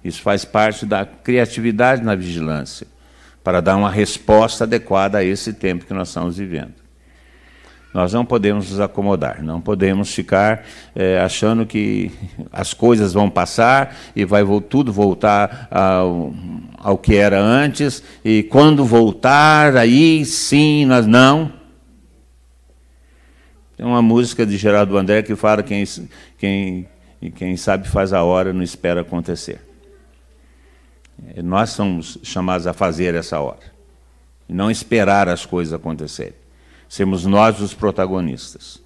Isso 0.04 0.22
faz 0.22 0.46
parte 0.46 0.86
da 0.86 1.06
criatividade 1.06 2.04
na 2.04 2.16
vigilância, 2.16 2.88
para 3.44 3.62
dar 3.62 3.76
uma 3.76 3.90
resposta 3.90 4.64
adequada 4.64 5.18
a 5.18 5.24
esse 5.24 5.54
tempo 5.54 5.86
que 5.86 5.94
nós 5.94 6.08
estamos 6.10 6.38
vivendo. 6.38 6.89
Nós 7.92 8.14
não 8.14 8.24
podemos 8.24 8.70
nos 8.70 8.80
acomodar, 8.80 9.42
não 9.44 9.60
podemos 9.60 10.14
ficar 10.14 10.64
é, 10.96 11.20
achando 11.20 11.66
que 11.66 12.12
as 12.52 12.72
coisas 12.72 13.14
vão 13.14 13.30
passar 13.30 13.96
e 14.16 14.24
vai 14.24 14.44
tudo 14.70 14.94
voltar 14.94 15.68
ao, 15.72 16.32
ao 16.78 16.98
que 17.00 17.16
era 17.16 17.40
antes, 17.40 18.04
e 18.24 18.44
quando 18.44 18.86
voltar, 18.86 19.76
aí 19.76 20.24
sim, 20.24 20.86
nós 20.86 21.08
não. 21.08 21.52
Tem 23.76 23.86
uma 23.86 24.04
música 24.04 24.46
de 24.46 24.56
Geraldo 24.56 24.96
André 24.96 25.24
que 25.24 25.36
fala 25.36 25.64
quem, 25.64 25.84
quem, 26.38 26.88
quem 27.34 27.58
sabe 27.58 27.88
faz 27.88 28.14
a 28.14 28.22
hora, 28.22 28.54
não 28.54 28.62
espera 28.62 29.02
acontecer. 29.02 29.62
Nós 31.44 31.72
somos 31.72 32.20
chamados 32.22 32.68
a 32.68 32.74
fazer 32.74 33.16
essa 33.16 33.40
hora, 33.40 33.74
não 34.48 34.70
esperar 34.70 35.28
as 35.28 35.44
coisas 35.44 35.74
acontecerem 35.74 36.39
sermos 36.90 37.26
nós 37.26 37.62
os 37.62 37.74
protagonistas. 37.74 38.82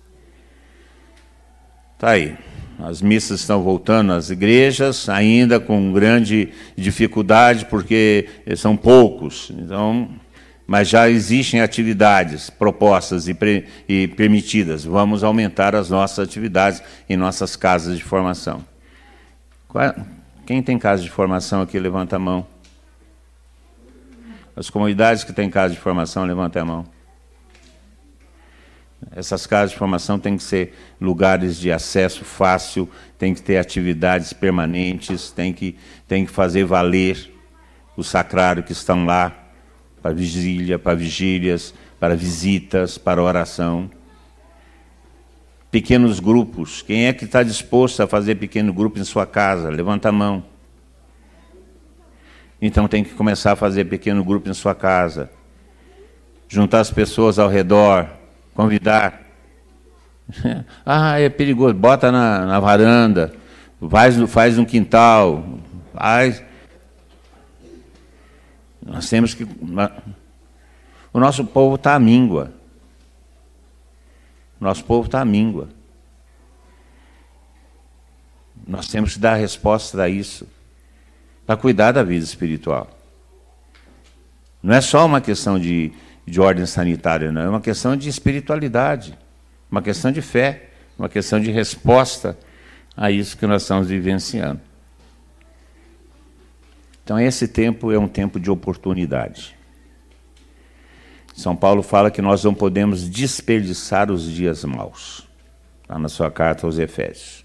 Tá 1.97 2.11
aí. 2.11 2.37
As 2.79 3.01
missas 3.01 3.39
estão 3.39 3.61
voltando 3.61 4.11
às 4.11 4.29
igrejas, 4.29 5.07
ainda 5.07 5.59
com 5.59 5.93
grande 5.93 6.49
dificuldade, 6.75 7.65
porque 7.67 8.27
são 8.57 8.75
poucos. 8.75 9.51
Então, 9.51 10.09
mas 10.67 10.89
já 10.89 11.09
existem 11.09 11.61
atividades 11.61 12.49
propostas 12.49 13.27
e, 13.27 13.33
pre, 13.33 13.65
e 13.87 14.07
permitidas. 14.07 14.83
Vamos 14.83 15.23
aumentar 15.23 15.75
as 15.75 15.89
nossas 15.89 16.27
atividades 16.27 16.81
em 17.07 17.15
nossas 17.15 17.55
casas 17.55 17.97
de 17.97 18.03
formação. 18.03 18.65
Quem 20.45 20.61
tem 20.61 20.77
casa 20.77 21.01
de 21.01 21.09
formação 21.09 21.61
aqui, 21.61 21.79
levanta 21.79 22.17
a 22.17 22.19
mão. 22.19 22.45
As 24.55 24.69
comunidades 24.69 25.23
que 25.23 25.31
têm 25.31 25.49
casa 25.49 25.73
de 25.73 25.79
formação, 25.79 26.25
levanta 26.25 26.59
a 26.59 26.65
mão. 26.65 26.92
Essas 29.11 29.45
casas 29.45 29.71
de 29.71 29.77
formação 29.77 30.19
têm 30.19 30.37
que 30.37 30.43
ser 30.43 30.73
lugares 30.99 31.57
de 31.57 31.71
acesso 31.71 32.23
fácil, 32.23 32.89
tem 33.17 33.33
que 33.33 33.41
ter 33.41 33.57
atividades 33.57 34.33
permanentes, 34.33 35.31
tem 35.31 35.53
que, 35.53 35.75
tem 36.07 36.25
que 36.25 36.31
fazer 36.31 36.65
valer 36.65 37.31
o 37.95 38.03
sacrário 38.03 38.63
que 38.63 38.71
estão 38.71 39.05
lá 39.05 39.31
para 40.01 40.13
vigília, 40.13 40.77
para 40.77 40.95
vigílias, 40.95 41.73
para 41.99 42.15
visitas, 42.15 42.97
para 42.97 43.21
oração. 43.21 43.89
Pequenos 45.71 46.19
grupos. 46.19 46.81
Quem 46.81 47.07
é 47.07 47.13
que 47.13 47.25
está 47.25 47.41
disposto 47.41 48.01
a 48.03 48.07
fazer 48.07 48.35
pequeno 48.35 48.73
grupo 48.73 48.99
em 48.99 49.03
sua 49.03 49.25
casa? 49.25 49.69
Levanta 49.69 50.09
a 50.09 50.11
mão. 50.11 50.43
Então 52.61 52.87
tem 52.87 53.03
que 53.03 53.13
começar 53.13 53.53
a 53.53 53.55
fazer 53.55 53.85
pequeno 53.85 54.23
grupo 54.23 54.49
em 54.49 54.53
sua 54.53 54.75
casa. 54.75 55.29
Juntar 56.47 56.81
as 56.81 56.91
pessoas 56.91 57.39
ao 57.39 57.49
redor 57.49 58.07
convidar. 58.53 59.21
ah, 60.85 61.19
é 61.19 61.29
perigoso, 61.29 61.73
bota 61.73 62.11
na, 62.11 62.45
na 62.45 62.59
varanda, 62.59 63.33
faz, 63.89 64.15
faz 64.29 64.57
um 64.57 64.65
quintal, 64.65 65.43
faz. 65.93 66.43
Nós 68.85 69.09
temos 69.09 69.33
que. 69.33 69.43
O 71.13 71.19
nosso 71.19 71.45
povo 71.45 71.75
está 71.75 71.95
à 71.95 71.99
míngua. 71.99 72.51
Nosso 74.59 74.83
povo 74.83 75.07
está 75.07 75.21
à 75.21 75.25
míngua. 75.25 75.69
Nós 78.65 78.87
temos 78.87 79.13
que 79.13 79.19
dar 79.19 79.35
resposta 79.35 80.01
a 80.01 80.07
isso, 80.07 80.47
para 81.45 81.57
cuidar 81.57 81.91
da 81.91 82.01
vida 82.01 82.23
espiritual. 82.23 82.89
Não 84.61 84.73
é 84.73 84.79
só 84.79 85.05
uma 85.05 85.19
questão 85.19 85.59
de 85.59 85.91
de 86.25 86.39
ordem 86.39 86.65
sanitária, 86.65 87.31
não. 87.31 87.41
É 87.41 87.49
uma 87.49 87.61
questão 87.61 87.95
de 87.95 88.09
espiritualidade, 88.09 89.17
uma 89.69 89.81
questão 89.81 90.11
de 90.11 90.21
fé, 90.21 90.69
uma 90.97 91.09
questão 91.09 91.39
de 91.39 91.51
resposta 91.51 92.37
a 92.95 93.11
isso 93.11 93.37
que 93.37 93.45
nós 93.45 93.63
estamos 93.63 93.87
vivenciando. 93.87 94.61
Então, 97.03 97.19
esse 97.19 97.47
tempo 97.47 97.91
é 97.91 97.99
um 97.99 98.07
tempo 98.07 98.39
de 98.39 98.49
oportunidade. 98.49 99.55
São 101.33 101.55
Paulo 101.55 101.81
fala 101.81 102.11
que 102.11 102.21
nós 102.21 102.43
não 102.43 102.53
podemos 102.53 103.09
desperdiçar 103.09 104.11
os 104.11 104.23
dias 104.23 104.63
maus, 104.63 105.27
está 105.81 105.97
na 105.97 106.07
sua 106.07 106.29
carta 106.31 106.65
aos 106.65 106.77
Efésios. 106.77 107.42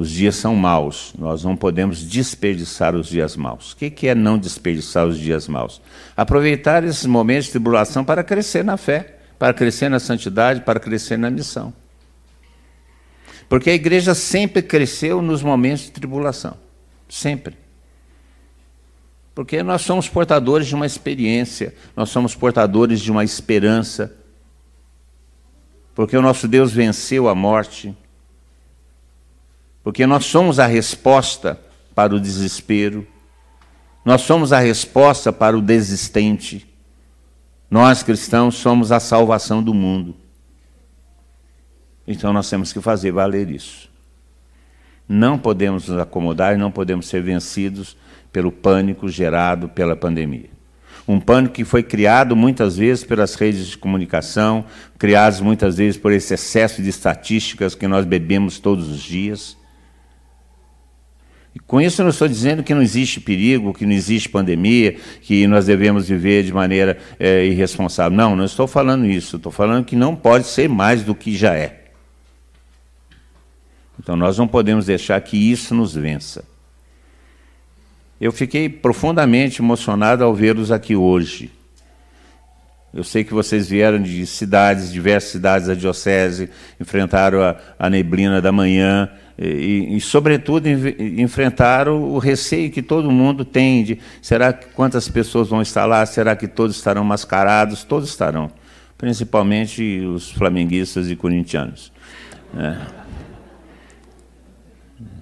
Os 0.00 0.08
dias 0.08 0.36
são 0.36 0.56
maus, 0.56 1.12
nós 1.18 1.44
não 1.44 1.54
podemos 1.54 2.02
desperdiçar 2.02 2.96
os 2.96 3.06
dias 3.06 3.36
maus. 3.36 3.72
O 3.72 3.76
que 3.76 4.08
é 4.08 4.14
não 4.14 4.38
desperdiçar 4.38 5.06
os 5.06 5.18
dias 5.18 5.46
maus? 5.46 5.78
Aproveitar 6.16 6.82
esses 6.84 7.04
momentos 7.04 7.44
de 7.44 7.50
tribulação 7.50 8.02
para 8.02 8.24
crescer 8.24 8.64
na 8.64 8.78
fé, 8.78 9.18
para 9.38 9.52
crescer 9.52 9.90
na 9.90 10.00
santidade, 10.00 10.62
para 10.62 10.80
crescer 10.80 11.18
na 11.18 11.28
missão. 11.28 11.70
Porque 13.46 13.68
a 13.68 13.74
igreja 13.74 14.14
sempre 14.14 14.62
cresceu 14.62 15.20
nos 15.20 15.42
momentos 15.42 15.82
de 15.82 15.90
tribulação. 15.90 16.56
Sempre. 17.06 17.58
Porque 19.34 19.62
nós 19.62 19.82
somos 19.82 20.08
portadores 20.08 20.66
de 20.66 20.74
uma 20.74 20.86
experiência, 20.86 21.74
nós 21.94 22.08
somos 22.08 22.34
portadores 22.34 23.00
de 23.00 23.12
uma 23.12 23.22
esperança. 23.22 24.16
Porque 25.94 26.16
o 26.16 26.22
nosso 26.22 26.48
Deus 26.48 26.72
venceu 26.72 27.28
a 27.28 27.34
morte. 27.34 27.94
Porque 29.82 30.06
nós 30.06 30.24
somos 30.24 30.58
a 30.58 30.66
resposta 30.66 31.60
para 31.94 32.14
o 32.14 32.20
desespero. 32.20 33.06
Nós 34.04 34.22
somos 34.22 34.52
a 34.52 34.58
resposta 34.58 35.32
para 35.32 35.56
o 35.56 35.62
desistente. 35.62 36.66
Nós 37.70 38.02
cristãos 38.02 38.56
somos 38.56 38.90
a 38.90 38.98
salvação 38.98 39.62
do 39.62 39.72
mundo. 39.72 40.16
Então 42.06 42.32
nós 42.32 42.50
temos 42.50 42.72
que 42.72 42.80
fazer 42.80 43.12
valer 43.12 43.50
isso. 43.50 43.88
Não 45.08 45.38
podemos 45.38 45.88
nos 45.88 45.98
acomodar 45.98 46.54
e 46.54 46.58
não 46.58 46.70
podemos 46.70 47.06
ser 47.06 47.22
vencidos 47.22 47.96
pelo 48.32 48.50
pânico 48.50 49.08
gerado 49.08 49.68
pela 49.68 49.94
pandemia. 49.96 50.50
Um 51.06 51.18
pânico 51.18 51.54
que 51.54 51.64
foi 51.64 51.82
criado 51.82 52.36
muitas 52.36 52.76
vezes 52.76 53.04
pelas 53.04 53.34
redes 53.34 53.66
de 53.66 53.78
comunicação, 53.78 54.64
criados 54.98 55.40
muitas 55.40 55.76
vezes 55.76 56.00
por 56.00 56.12
esse 56.12 56.34
excesso 56.34 56.82
de 56.82 56.88
estatísticas 56.88 57.74
que 57.74 57.88
nós 57.88 58.04
bebemos 58.04 58.58
todos 58.58 58.88
os 58.88 59.00
dias. 59.00 59.56
Com 61.70 61.80
isso 61.80 62.00
eu 62.00 62.04
não 62.04 62.10
estou 62.10 62.26
dizendo 62.26 62.64
que 62.64 62.74
não 62.74 62.82
existe 62.82 63.20
perigo, 63.20 63.72
que 63.72 63.86
não 63.86 63.92
existe 63.92 64.28
pandemia, 64.28 64.96
que 65.22 65.46
nós 65.46 65.66
devemos 65.66 66.08
viver 66.08 66.42
de 66.42 66.52
maneira 66.52 66.98
é, 67.16 67.46
irresponsável. 67.46 68.18
Não, 68.18 68.34
não 68.34 68.44
estou 68.44 68.66
falando 68.66 69.06
isso. 69.06 69.36
Estou 69.36 69.52
falando 69.52 69.84
que 69.84 69.94
não 69.94 70.16
pode 70.16 70.48
ser 70.48 70.68
mais 70.68 71.04
do 71.04 71.14
que 71.14 71.36
já 71.36 71.54
é. 71.54 71.92
Então 74.00 74.16
nós 74.16 74.36
não 74.36 74.48
podemos 74.48 74.86
deixar 74.86 75.20
que 75.20 75.36
isso 75.36 75.72
nos 75.72 75.94
vença. 75.94 76.42
Eu 78.20 78.32
fiquei 78.32 78.68
profundamente 78.68 79.62
emocionado 79.62 80.24
ao 80.24 80.34
vê-los 80.34 80.72
aqui 80.72 80.96
hoje. 80.96 81.52
Eu 82.92 83.04
sei 83.04 83.22
que 83.22 83.32
vocês 83.32 83.68
vieram 83.68 84.02
de 84.02 84.26
cidades, 84.26 84.90
diversas 84.90 85.30
cidades 85.30 85.68
da 85.68 85.74
Diocese, 85.74 86.50
enfrentaram 86.80 87.40
a, 87.40 87.56
a 87.78 87.88
neblina 87.88 88.42
da 88.42 88.50
manhã 88.50 89.08
e, 89.40 89.96
e 89.96 90.00
sobretudo, 90.00 90.66
enfrentaram 90.68 92.02
o 92.02 92.18
receio 92.18 92.70
que 92.70 92.82
todo 92.82 93.10
mundo 93.10 93.44
tem 93.44 93.82
de 93.82 93.98
será 94.20 94.52
que 94.52 94.66
quantas 94.68 95.08
pessoas 95.08 95.48
vão 95.48 95.62
estar 95.62 95.86
lá? 95.86 96.04
Será 96.04 96.36
que 96.36 96.46
todos 96.46 96.76
estarão 96.76 97.02
mascarados? 97.02 97.82
Todos 97.82 98.08
estarão, 98.08 98.50
principalmente 98.98 100.00
os 100.00 100.30
flamenguistas 100.30 101.10
e 101.10 101.16
corintianos. 101.16 101.90
É 102.56 103.00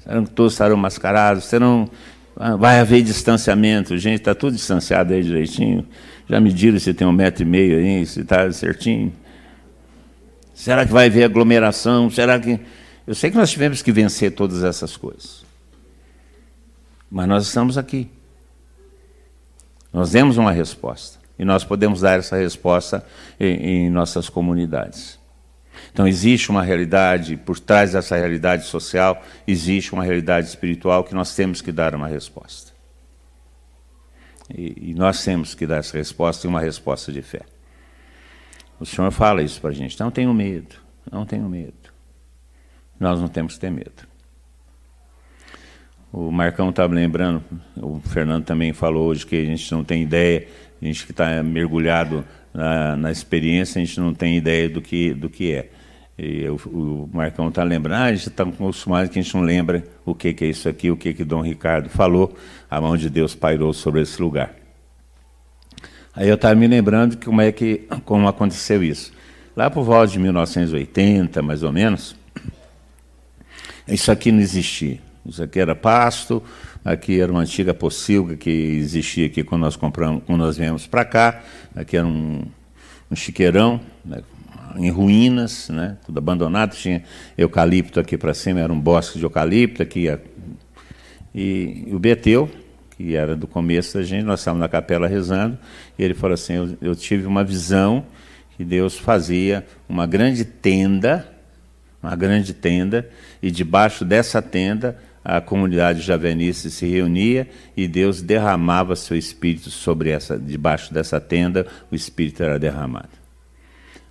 serão 0.08 0.24
que 0.24 0.30
todos 0.30 0.54
estarão 0.54 0.76
mascarados, 0.76 1.44
serão, 1.44 1.88
ah, 2.34 2.56
vai 2.56 2.80
haver 2.80 3.02
distanciamento, 3.02 3.96
gente, 3.98 4.20
está 4.20 4.34
tudo 4.34 4.54
distanciado 4.54 5.12
aí 5.12 5.22
direitinho. 5.22 5.86
Já 6.26 6.40
mediram 6.40 6.78
se 6.78 6.94
tem 6.94 7.06
um 7.06 7.12
metro 7.12 7.42
e 7.42 7.46
meio 7.46 7.78
aí, 7.78 8.06
se 8.06 8.20
está 8.20 8.50
certinho. 8.50 9.12
Será 10.54 10.86
que 10.86 10.92
vai 10.92 11.06
haver 11.06 11.24
aglomeração? 11.24 12.10
Será 12.10 12.38
que. 12.40 12.58
Eu 13.08 13.14
sei 13.14 13.30
que 13.30 13.38
nós 13.38 13.50
tivemos 13.50 13.80
que 13.80 13.90
vencer 13.90 14.34
todas 14.34 14.62
essas 14.62 14.94
coisas. 14.94 15.42
Mas 17.10 17.26
nós 17.26 17.46
estamos 17.46 17.78
aqui. 17.78 18.10
Nós 19.90 20.10
demos 20.10 20.36
uma 20.36 20.52
resposta. 20.52 21.18
E 21.38 21.42
nós 21.42 21.64
podemos 21.64 22.02
dar 22.02 22.18
essa 22.18 22.36
resposta 22.36 23.02
em, 23.40 23.86
em 23.86 23.90
nossas 23.90 24.28
comunidades. 24.28 25.18
Então, 25.90 26.06
existe 26.06 26.50
uma 26.50 26.62
realidade, 26.62 27.38
por 27.38 27.58
trás 27.58 27.92
dessa 27.92 28.14
realidade 28.14 28.66
social, 28.66 29.24
existe 29.46 29.94
uma 29.94 30.04
realidade 30.04 30.46
espiritual 30.48 31.02
que 31.02 31.14
nós 31.14 31.34
temos 31.34 31.62
que 31.62 31.72
dar 31.72 31.94
uma 31.94 32.08
resposta. 32.08 32.72
E, 34.54 34.90
e 34.90 34.94
nós 34.94 35.24
temos 35.24 35.54
que 35.54 35.66
dar 35.66 35.78
essa 35.78 35.96
resposta 35.96 36.46
e 36.46 36.50
uma 36.50 36.60
resposta 36.60 37.10
de 37.10 37.22
fé. 37.22 37.40
O 38.78 38.84
Senhor 38.84 39.10
fala 39.10 39.40
isso 39.40 39.62
para 39.62 39.70
a 39.70 39.74
gente. 39.74 39.98
Não 39.98 40.10
tenho 40.10 40.34
medo, 40.34 40.76
não 41.10 41.24
tenho 41.24 41.48
medo. 41.48 41.87
Nós 42.98 43.20
não 43.20 43.28
temos 43.28 43.54
que 43.54 43.60
ter 43.60 43.70
medo. 43.70 44.08
O 46.12 46.30
Marcão 46.30 46.70
estava 46.70 46.94
lembrando, 46.94 47.44
o 47.76 48.00
Fernando 48.00 48.44
também 48.44 48.72
falou 48.72 49.08
hoje 49.08 49.26
que 49.26 49.36
a 49.36 49.44
gente 49.44 49.70
não 49.70 49.84
tem 49.84 50.02
ideia, 50.02 50.48
a 50.80 50.84
gente 50.84 51.04
que 51.04 51.10
está 51.10 51.42
mergulhado 51.42 52.24
na, 52.52 52.96
na, 52.96 53.12
experiência, 53.12 53.80
a 53.80 53.84
gente 53.84 54.00
não 54.00 54.14
tem 54.14 54.36
ideia 54.36 54.68
do 54.68 54.80
que, 54.80 55.12
do 55.12 55.28
que 55.28 55.52
é. 55.52 55.68
E 56.18 56.48
o, 56.48 56.56
o 56.66 57.10
Marcão 57.12 57.48
está 57.48 57.62
lembrando, 57.62 58.00
ah, 58.00 58.04
a 58.04 58.14
gente 58.14 58.28
está 58.28 58.42
acostumado 58.42 59.08
que 59.10 59.18
a 59.18 59.22
gente 59.22 59.34
não 59.34 59.42
lembra 59.42 59.84
o 60.04 60.14
que, 60.14 60.32
que 60.32 60.46
é 60.46 60.48
isso 60.48 60.68
aqui, 60.68 60.90
o 60.90 60.96
que, 60.96 61.12
que 61.12 61.24
Dom 61.24 61.42
Ricardo 61.42 61.90
falou, 61.90 62.34
a 62.70 62.80
mão 62.80 62.96
de 62.96 63.10
Deus 63.10 63.34
pairou 63.34 63.72
sobre 63.74 64.00
esse 64.00 64.20
lugar. 64.20 64.54
Aí 66.16 66.28
eu 66.28 66.34
estava 66.34 66.54
me 66.54 66.66
lembrando 66.66 67.22
como 67.22 67.40
é 67.40 67.52
que 67.52 67.86
como 68.04 68.26
aconteceu 68.26 68.82
isso. 68.82 69.12
Lá 69.54 69.70
por 69.70 69.84
volta 69.84 70.12
de 70.12 70.18
1980, 70.18 71.42
mais 71.42 71.62
ou 71.62 71.70
menos, 71.70 72.16
isso 73.94 74.10
aqui 74.10 74.30
não 74.30 74.40
existia. 74.40 74.98
Isso 75.26 75.42
aqui 75.42 75.60
era 75.60 75.74
pasto, 75.74 76.42
aqui 76.84 77.20
era 77.20 77.30
uma 77.30 77.42
antiga 77.42 77.74
pocilga 77.74 78.36
que 78.36 78.50
existia 78.50 79.26
aqui 79.26 79.44
quando 79.44 79.62
nós 79.62 79.76
compramos, 79.76 80.22
quando 80.26 80.38
nós 80.40 80.56
viemos 80.56 80.86
para 80.86 81.04
cá. 81.04 81.42
Aqui 81.76 81.96
era 81.96 82.06
um, 82.06 82.44
um 83.10 83.16
chiqueirão, 83.16 83.80
né, 84.04 84.22
em 84.76 84.90
ruínas, 84.90 85.68
né, 85.68 85.96
tudo 86.04 86.18
abandonado, 86.18 86.74
tinha 86.74 87.02
eucalipto 87.36 88.00
aqui 88.00 88.16
para 88.16 88.32
cima, 88.32 88.60
era 88.60 88.72
um 88.72 88.80
bosque 88.80 89.18
de 89.18 89.24
eucalipto 89.24 89.82
aqui. 89.82 90.00
Ia... 90.00 90.22
E, 91.34 91.88
o 91.92 91.98
Beteu, 91.98 92.50
que 92.96 93.14
era 93.14 93.36
do 93.36 93.46
começo 93.46 93.98
da 93.98 94.02
gente, 94.02 94.24
nós 94.24 94.40
estávamos 94.40 94.60
na 94.60 94.68
capela 94.68 95.06
rezando, 95.06 95.58
e 95.98 96.02
ele 96.02 96.14
falou 96.14 96.34
assim: 96.34 96.54
eu, 96.54 96.78
eu 96.80 96.96
tive 96.96 97.26
uma 97.26 97.44
visão 97.44 98.04
que 98.56 98.64
Deus 98.64 98.98
fazia 98.98 99.64
uma 99.88 100.06
grande 100.06 100.44
tenda, 100.44 101.37
uma 102.02 102.14
grande 102.14 102.54
tenda, 102.54 103.08
e 103.42 103.50
debaixo 103.50 104.04
dessa 104.04 104.40
tenda 104.40 104.98
a 105.24 105.40
comunidade 105.40 106.00
javenice 106.00 106.70
se 106.70 106.86
reunia 106.86 107.48
e 107.76 107.86
Deus 107.86 108.22
derramava 108.22 108.96
seu 108.96 109.16
espírito 109.16 109.70
sobre 109.70 110.10
essa, 110.10 110.38
debaixo 110.38 110.94
dessa 110.94 111.20
tenda, 111.20 111.66
o 111.90 111.94
espírito 111.94 112.42
era 112.42 112.58
derramado. 112.58 113.10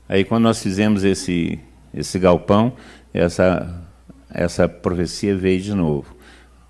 Aí 0.08 0.23
quando 0.23 0.43
nós 0.43 0.62
fizemos 0.62 1.04
esse, 1.04 1.60
esse 1.93 2.19
galpão, 2.19 2.73
essa, 3.13 3.84
essa 4.30 4.69
profecia 4.69 5.36
veio 5.36 5.62
de 5.62 5.73
novo. 5.73 6.15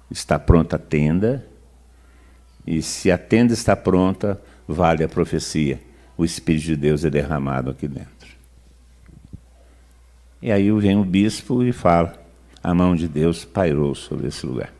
Está 0.09 0.39
pronta 0.39 0.77
a 0.77 0.79
tenda, 0.79 1.45
e 2.65 2.81
se 2.81 3.11
a 3.11 3.17
tenda 3.17 3.53
está 3.53 3.75
pronta, 3.75 4.39
vale 4.67 5.03
a 5.03 5.09
profecia. 5.09 5.79
O 6.17 6.25
Espírito 6.25 6.65
de 6.65 6.75
Deus 6.75 7.05
é 7.05 7.09
derramado 7.09 7.69
aqui 7.69 7.87
dentro. 7.87 8.16
E 10.41 10.51
aí 10.51 10.71
vem 10.71 10.97
o 10.97 11.03
bispo 11.03 11.63
e 11.63 11.71
fala: 11.71 12.13
a 12.63 12.73
mão 12.73 12.95
de 12.95 13.07
Deus 13.07 13.45
pairou 13.45 13.95
sobre 13.95 14.27
esse 14.27 14.45
lugar. 14.45 14.73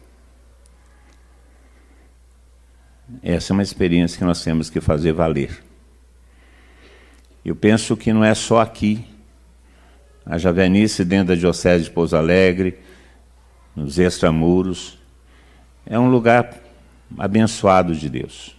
Essa 3.24 3.52
é 3.52 3.54
uma 3.54 3.63
experiência 3.63 4.17
que 4.17 4.26
nós 4.26 4.43
temos 4.43 4.70
que 4.70 4.82
fazer 4.82 5.13
valer. 5.13 5.63
Eu 7.43 7.56
penso 7.56 7.96
que 7.96 8.12
não 8.12 8.24
é 8.24 8.36
só 8.36 8.60
aqui. 8.60 9.06
A 10.26 10.38
Javenice, 10.38 11.06
dentro 11.06 11.28
da 11.28 11.36
Diocese 11.36 11.86
de 11.86 11.91
Pouso 11.91 12.17
Alegre, 12.17 12.78
nos 13.74 13.98
extramuros, 13.98 15.00
é 15.86 15.98
um 15.98 16.10
lugar 16.10 16.62
abençoado 17.17 17.96
de 17.96 18.10
Deus. 18.10 18.54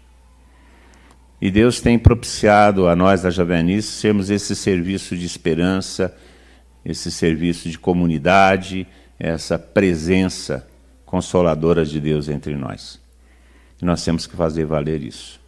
E 1.40 1.50
Deus 1.50 1.80
tem 1.80 1.98
propiciado 1.98 2.88
a 2.88 2.96
nós 2.96 3.20
da 3.20 3.30
Javenice 3.30 3.88
sermos 3.88 4.30
esse 4.30 4.56
serviço 4.56 5.14
de 5.14 5.26
esperança, 5.26 6.16
esse 6.88 7.12
serviço 7.12 7.68
de 7.68 7.78
comunidade, 7.78 8.86
essa 9.18 9.58
presença 9.58 10.66
consoladora 11.04 11.84
de 11.84 12.00
Deus 12.00 12.30
entre 12.30 12.56
nós. 12.56 12.98
E 13.80 13.84
nós 13.84 14.02
temos 14.02 14.26
que 14.26 14.34
fazer 14.34 14.64
valer 14.64 15.02
isso. 15.02 15.38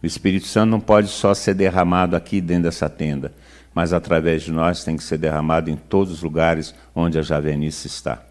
O 0.00 0.06
Espírito 0.06 0.46
Santo 0.46 0.70
não 0.70 0.80
pode 0.80 1.08
só 1.08 1.34
ser 1.34 1.54
derramado 1.54 2.14
aqui 2.14 2.40
dentro 2.40 2.64
dessa 2.64 2.88
tenda, 2.88 3.34
mas 3.74 3.92
através 3.92 4.44
de 4.44 4.52
nós 4.52 4.84
tem 4.84 4.96
que 4.96 5.02
ser 5.02 5.18
derramado 5.18 5.70
em 5.70 5.76
todos 5.76 6.12
os 6.12 6.22
lugares 6.22 6.72
onde 6.94 7.18
a 7.18 7.22
Javenice 7.22 7.88
está, 7.88 8.24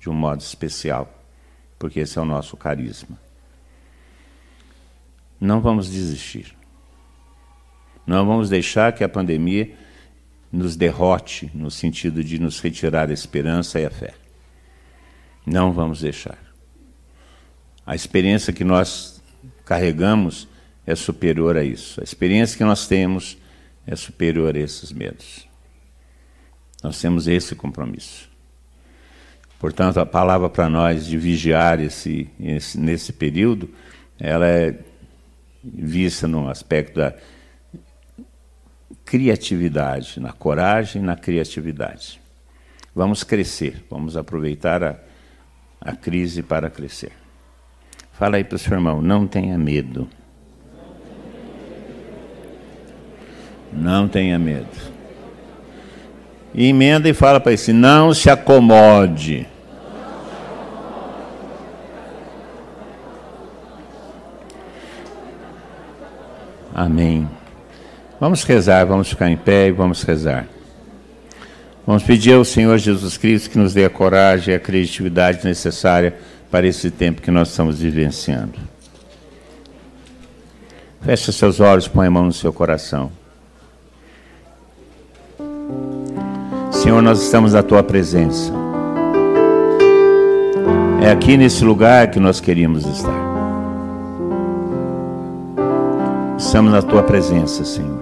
de 0.00 0.10
um 0.10 0.14
modo 0.14 0.40
especial, 0.40 1.08
porque 1.78 2.00
esse 2.00 2.18
é 2.18 2.22
o 2.22 2.24
nosso 2.24 2.56
carisma. 2.56 3.16
Não 5.40 5.60
vamos 5.60 5.88
desistir. 5.88 6.56
Não 8.04 8.26
vamos 8.26 8.48
deixar 8.48 8.92
que 8.92 9.04
a 9.04 9.08
pandemia 9.08 9.72
nos 10.50 10.76
derrote 10.76 11.50
no 11.54 11.70
sentido 11.70 12.24
de 12.24 12.38
nos 12.38 12.60
retirar 12.60 13.10
a 13.10 13.12
esperança 13.12 13.80
e 13.80 13.86
a 13.86 13.90
fé. 13.90 14.14
Não 15.46 15.72
vamos 15.72 16.00
deixar. 16.00 16.38
A 17.86 17.94
experiência 17.94 18.52
que 18.52 18.64
nós 18.64 19.22
carregamos 19.64 20.48
é 20.86 20.94
superior 20.94 21.56
a 21.56 21.64
isso. 21.64 22.00
A 22.00 22.04
experiência 22.04 22.56
que 22.56 22.64
nós 22.64 22.86
temos 22.86 23.36
é 23.86 23.96
superior 23.96 24.56
a 24.56 24.58
esses 24.58 24.92
medos. 24.92 25.46
Nós 26.82 27.00
temos 27.00 27.26
esse 27.26 27.54
compromisso. 27.54 28.28
Portanto, 29.58 29.98
a 29.98 30.06
palavra 30.06 30.48
para 30.48 30.68
nós 30.68 31.06
de 31.06 31.18
vigiar 31.18 31.80
esse, 31.80 32.30
esse, 32.38 32.78
nesse 32.78 33.12
período, 33.12 33.68
ela 34.18 34.46
é 34.46 34.78
vista 35.64 36.28
no 36.28 36.48
aspecto 36.48 36.96
da 36.96 37.14
criatividade, 39.08 40.20
na 40.20 40.32
coragem 40.32 41.00
na 41.00 41.16
criatividade. 41.16 42.20
Vamos 42.94 43.24
crescer, 43.24 43.82
vamos 43.88 44.18
aproveitar 44.18 44.84
a, 44.84 44.96
a 45.80 45.96
crise 45.96 46.42
para 46.42 46.68
crescer. 46.68 47.12
Fala 48.12 48.36
aí 48.36 48.44
para 48.44 48.56
o 48.56 48.58
seu 48.58 48.74
irmão, 48.74 49.00
não 49.00 49.26
tenha 49.26 49.56
medo. 49.56 50.06
Não 53.72 54.06
tenha 54.06 54.38
medo. 54.38 54.68
E 56.52 56.66
emenda 56.66 57.08
e 57.08 57.14
fala 57.14 57.40
para 57.40 57.52
esse: 57.52 57.72
não 57.72 58.12
se 58.12 58.28
acomode. 58.28 59.46
Amém. 66.74 67.37
Vamos 68.20 68.42
rezar, 68.42 68.84
vamos 68.84 69.08
ficar 69.08 69.30
em 69.30 69.36
pé 69.36 69.68
e 69.68 69.72
vamos 69.72 70.02
rezar. 70.02 70.46
Vamos 71.86 72.02
pedir 72.02 72.34
ao 72.34 72.44
Senhor 72.44 72.76
Jesus 72.76 73.16
Cristo 73.16 73.50
que 73.50 73.58
nos 73.58 73.72
dê 73.72 73.84
a 73.84 73.90
coragem 73.90 74.52
e 74.52 74.56
a 74.56 74.60
criatividade 74.60 75.44
necessária 75.44 76.16
para 76.50 76.66
esse 76.66 76.90
tempo 76.90 77.22
que 77.22 77.30
nós 77.30 77.48
estamos 77.48 77.78
vivenciando. 77.78 78.58
Feche 81.00 81.32
seus 81.32 81.60
olhos, 81.60 81.86
põe 81.86 82.08
a 82.08 82.10
mão 82.10 82.24
no 82.24 82.32
seu 82.32 82.52
coração. 82.52 83.10
Senhor, 86.72 87.00
nós 87.00 87.22
estamos 87.22 87.52
na 87.52 87.62
tua 87.62 87.82
presença. 87.82 88.52
É 91.02 91.10
aqui 91.10 91.36
nesse 91.36 91.64
lugar 91.64 92.10
que 92.10 92.18
nós 92.18 92.40
queríamos 92.40 92.84
estar. 92.84 93.28
Estamos 96.36 96.72
na 96.72 96.82
tua 96.82 97.02
presença, 97.02 97.64
Senhor. 97.64 97.97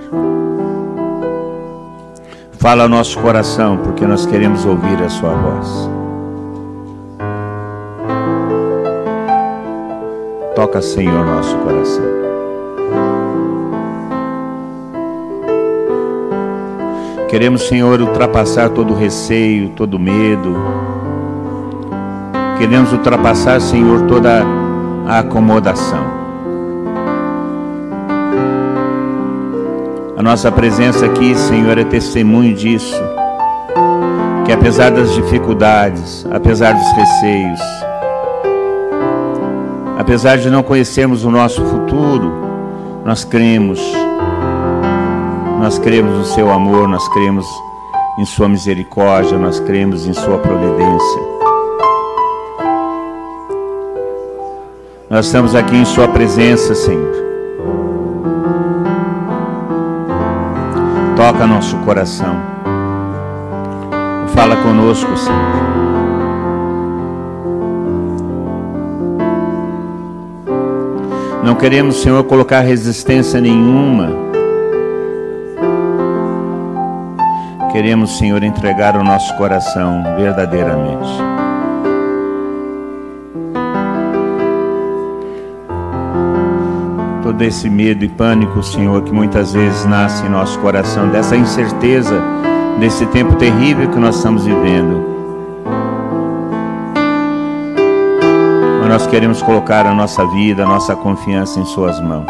Fala 2.66 2.82
ao 2.82 2.88
nosso 2.88 3.16
coração, 3.20 3.76
porque 3.76 4.04
nós 4.04 4.26
queremos 4.26 4.66
ouvir 4.66 5.00
a 5.00 5.08
sua 5.08 5.32
voz. 5.32 5.88
Toca, 10.56 10.82
Senhor, 10.82 11.24
nosso 11.24 11.56
coração. 11.58 12.04
Queremos, 17.28 17.68
Senhor, 17.68 18.00
ultrapassar 18.00 18.70
todo 18.70 18.94
receio, 18.94 19.68
todo 19.68 19.96
medo. 19.96 20.56
Queremos 22.58 22.92
ultrapassar, 22.92 23.60
Senhor, 23.60 24.08
toda 24.08 24.42
a 25.06 25.20
acomodação. 25.20 26.25
Nossa 30.26 30.50
presença 30.50 31.06
aqui, 31.06 31.36
Senhor, 31.36 31.78
é 31.78 31.84
testemunho 31.84 32.52
disso. 32.52 33.00
Que 34.44 34.50
apesar 34.50 34.90
das 34.90 35.14
dificuldades, 35.14 36.26
apesar 36.28 36.72
dos 36.72 36.92
receios, 36.96 37.60
apesar 39.96 40.36
de 40.38 40.50
não 40.50 40.64
conhecermos 40.64 41.24
o 41.24 41.30
nosso 41.30 41.64
futuro, 41.66 42.32
nós 43.04 43.22
cremos 43.22 43.80
nós 45.60 45.78
cremos 45.78 46.12
no 46.18 46.24
seu 46.24 46.50
amor, 46.50 46.88
nós 46.88 47.08
cremos 47.08 47.46
em 48.18 48.24
sua 48.24 48.48
misericórdia, 48.48 49.38
nós 49.38 49.60
cremos 49.60 50.06
em 50.06 50.12
sua 50.12 50.38
providência. 50.38 51.22
Nós 55.08 55.26
estamos 55.26 55.54
aqui 55.54 55.76
em 55.76 55.84
sua 55.84 56.08
presença, 56.08 56.74
Senhor. 56.74 57.35
Toca 61.36 61.46
nosso 61.46 61.76
coração. 61.80 62.34
Fala 64.34 64.56
conosco, 64.56 65.14
Senhor. 65.18 65.38
Não 71.44 71.54
queremos, 71.54 72.00
Senhor, 72.00 72.24
colocar 72.24 72.60
resistência 72.60 73.38
nenhuma 73.38 74.26
Queremos, 77.70 78.16
Senhor, 78.16 78.42
entregar 78.42 78.96
o 78.96 79.04
nosso 79.04 79.36
coração 79.36 80.02
verdadeiramente. 80.16 81.35
Todo 87.36 87.44
esse 87.44 87.68
medo 87.68 88.02
e 88.02 88.08
pânico, 88.08 88.62
Senhor, 88.62 89.02
que 89.02 89.12
muitas 89.12 89.52
vezes 89.52 89.84
nasce 89.84 90.24
em 90.24 90.28
nosso 90.30 90.58
coração, 90.58 91.10
dessa 91.10 91.36
incerteza, 91.36 92.18
desse 92.80 93.04
tempo 93.04 93.34
terrível 93.34 93.90
que 93.90 93.98
nós 93.98 94.16
estamos 94.16 94.46
vivendo. 94.46 95.04
Mas 98.80 98.88
nós 98.88 99.06
queremos 99.06 99.42
colocar 99.42 99.84
a 99.84 99.92
nossa 99.92 100.26
vida, 100.28 100.62
a 100.62 100.66
nossa 100.66 100.96
confiança 100.96 101.60
em 101.60 101.66
Suas 101.66 102.00
mãos. 102.00 102.24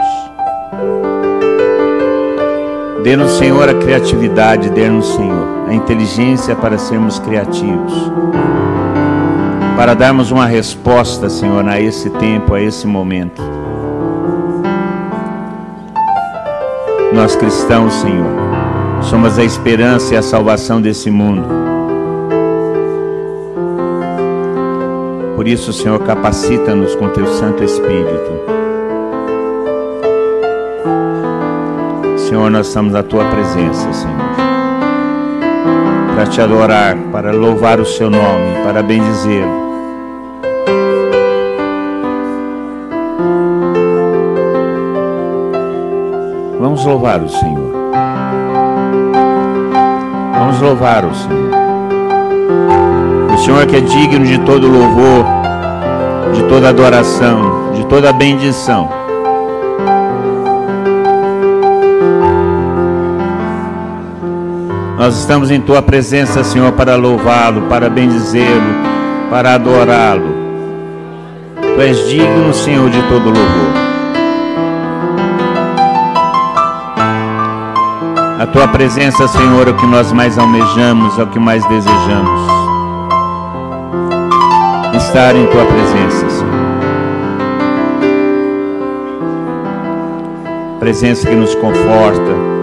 Dê-nos, 3.04 3.30
Senhor, 3.38 3.68
a 3.68 3.74
criatividade, 3.74 4.70
dê-nos, 4.70 5.06
Senhor, 5.14 5.68
a 5.68 5.72
inteligência 5.72 6.56
para 6.56 6.78
sermos 6.78 7.20
criativos. 7.20 8.10
Para 9.76 9.94
darmos 9.94 10.32
uma 10.32 10.46
resposta, 10.46 11.30
Senhor, 11.30 11.64
a 11.68 11.80
esse 11.80 12.10
tempo, 12.10 12.54
a 12.54 12.60
esse 12.60 12.88
momento. 12.88 13.45
Nós 17.16 17.34
cristãos, 17.34 17.94
Senhor, 17.94 18.30
somos 19.00 19.38
a 19.38 19.44
esperança 19.44 20.14
e 20.14 20.16
a 20.18 20.22
salvação 20.22 20.82
desse 20.82 21.10
mundo. 21.10 21.48
Por 25.34 25.48
isso, 25.48 25.72
Senhor, 25.72 25.98
capacita-nos 26.00 26.94
com 26.94 27.08
teu 27.08 27.26
Santo 27.26 27.64
Espírito 27.64 28.56
Senhor, 32.28 32.50
nós 32.50 32.66
estamos 32.66 32.92
na 32.92 33.02
tua 33.02 33.24
presença, 33.30 33.92
Senhor. 33.92 34.16
Para 36.14 36.26
te 36.26 36.40
adorar, 36.40 36.96
para 37.10 37.32
louvar 37.32 37.80
o 37.80 37.86
seu 37.86 38.10
nome, 38.10 38.62
para 38.62 38.82
bendizê-lo. 38.82 39.65
Louvar 46.86 47.20
o 47.20 47.28
Senhor. 47.28 47.72
Vamos 50.38 50.60
louvar 50.60 51.04
o 51.04 51.14
Senhor. 51.14 51.50
O 53.34 53.38
Senhor 53.38 53.66
que 53.66 53.76
é 53.76 53.80
digno 53.80 54.24
de 54.24 54.38
todo 54.38 54.68
louvor, 54.68 55.24
de 56.32 56.42
toda 56.44 56.68
adoração, 56.68 57.72
de 57.74 57.84
toda 57.86 58.12
bendição. 58.12 58.88
Nós 64.96 65.18
estamos 65.18 65.50
em 65.50 65.60
tua 65.60 65.82
presença, 65.82 66.42
Senhor, 66.42 66.72
para 66.72 66.96
louvá-lo, 66.96 67.62
para 67.62 67.90
bendizê-lo, 67.90 68.74
para 69.28 69.54
adorá-lo. 69.54 70.34
Tu 71.60 71.80
és 71.80 72.08
digno, 72.08 72.54
Senhor, 72.54 72.88
de 72.88 73.02
todo 73.02 73.26
louvor. 73.26 73.85
A 78.38 78.46
tua 78.46 78.68
presença, 78.68 79.26
Senhor, 79.26 79.66
é 79.66 79.70
o 79.70 79.76
que 79.76 79.86
nós 79.86 80.12
mais 80.12 80.38
almejamos, 80.38 81.18
é 81.18 81.22
o 81.22 81.26
que 81.26 81.38
mais 81.38 81.64
desejamos. 81.66 82.40
Estar 84.94 85.34
em 85.34 85.46
tua 85.46 85.64
presença, 85.64 86.30
Senhor. 86.30 86.66
Presença 90.78 91.26
que 91.26 91.34
nos 91.34 91.54
conforta 91.54 92.56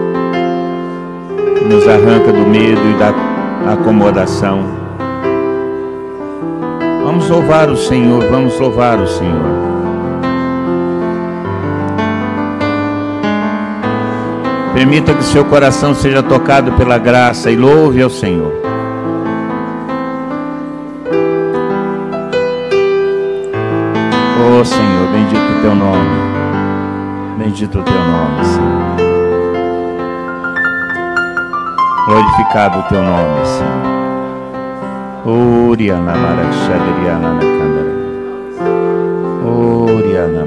nos 1.68 1.88
arranca 1.88 2.32
do 2.32 2.46
medo 2.46 2.80
e 2.90 2.94
da 2.94 3.72
acomodação. 3.72 4.60
Vamos 7.04 7.28
louvar 7.28 7.68
o 7.68 7.76
Senhor, 7.76 8.22
vamos 8.30 8.58
louvar 8.60 9.00
o 9.00 9.06
Senhor. 9.08 9.73
Permita 14.74 15.14
que 15.14 15.22
seu 15.22 15.44
coração 15.44 15.94
seja 15.94 16.20
tocado 16.20 16.72
pela 16.72 16.98
graça 16.98 17.48
e 17.48 17.54
louve 17.54 18.02
ao 18.02 18.10
Senhor. 18.10 18.52
Oh 24.36 24.64
Senhor, 24.64 25.08
bendito 25.12 25.58
o 25.58 25.60
teu 25.62 25.74
nome. 25.76 26.08
Bendito 27.38 27.78
o 27.78 27.82
teu 27.84 27.94
nome, 27.94 28.44
Senhor. 28.44 28.74
Glorificado 32.06 32.80
o 32.80 32.82
teu 32.82 33.00
nome, 33.00 33.46
Senhor. 33.46 33.94
Oriana 35.70 36.16
Marachadriana 36.16 37.34
Nakandara. 37.34 37.94
Oriana 39.46 40.44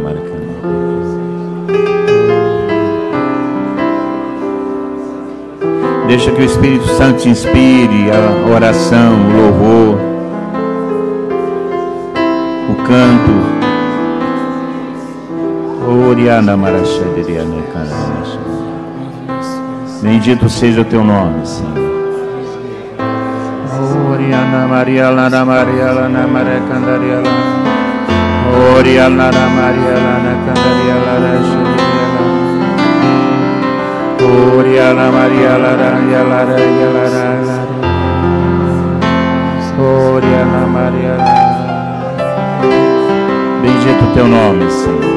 Deixa 6.08 6.32
que 6.32 6.42
o 6.42 6.46
Espírito 6.46 6.88
Santo 6.88 7.22
te 7.22 7.30
inspire 7.30 8.10
a 8.12 8.50
oração, 8.50 9.14
o 9.14 9.42
louvor, 9.42 10.00
o 12.70 12.76
canto. 12.88 13.58
Bendito 20.02 20.50
seja 20.50 20.82
o 20.82 20.86
teu 20.86 21.04
nome, 21.04 21.46
Senhor. 21.46 21.88
Oriana 24.12 24.68
Maria 24.68 25.10
Lana 25.10 25.46
Maria 25.46 25.92
Lana 25.92 26.28
Maria 26.28 26.64
Lana 29.10 29.48
Maria 29.50 29.94
Lana 29.94 30.38
Lana 31.06 31.67
Oriana 34.28 35.12
Maria 35.12 35.58
Lana 35.58 35.92
Yalara 36.12 36.60
Yalara 36.80 37.28
Oriana 39.80 40.68
Maria 40.68 41.16
Lana 41.18 41.48
Bendito 43.62 44.14
teu 44.14 44.28
nome, 44.28 44.70
Senhor. 44.70 45.17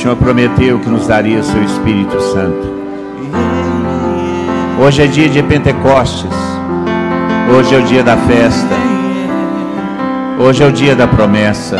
Senhor 0.00 0.16
prometeu 0.16 0.78
que 0.78 0.88
nos 0.88 1.06
daria 1.06 1.42
seu 1.42 1.62
Espírito 1.62 2.18
Santo. 2.32 2.72
Hoje 4.82 5.02
é 5.02 5.06
dia 5.06 5.28
de 5.28 5.42
Pentecostes. 5.42 6.32
Hoje 7.54 7.74
é 7.74 7.78
o 7.78 7.82
dia 7.82 8.02
da 8.02 8.16
festa. 8.16 8.74
Hoje 10.38 10.62
é 10.62 10.66
o 10.66 10.72
dia 10.72 10.96
da 10.96 11.06
promessa. 11.06 11.76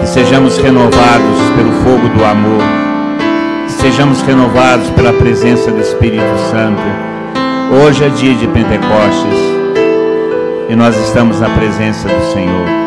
Que 0.00 0.06
sejamos 0.06 0.56
renovados 0.58 1.40
pelo 1.56 1.72
fogo 1.82 2.08
do 2.16 2.24
amor. 2.24 2.62
Que 3.66 3.72
sejamos 3.72 4.22
renovados 4.22 4.88
pela 4.90 5.12
presença 5.12 5.72
do 5.72 5.80
Espírito 5.80 6.38
Santo. 6.52 6.80
Hoje 7.84 8.04
é 8.04 8.08
dia 8.08 8.36
de 8.36 8.46
Pentecostes. 8.46 9.40
E 10.68 10.76
nós 10.76 10.96
estamos 10.96 11.40
na 11.40 11.48
presença 11.48 12.06
do 12.06 12.32
Senhor. 12.32 12.77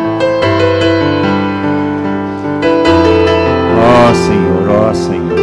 Senhor, 4.14 4.68
ó 4.70 4.94
Senhor. 4.94 5.38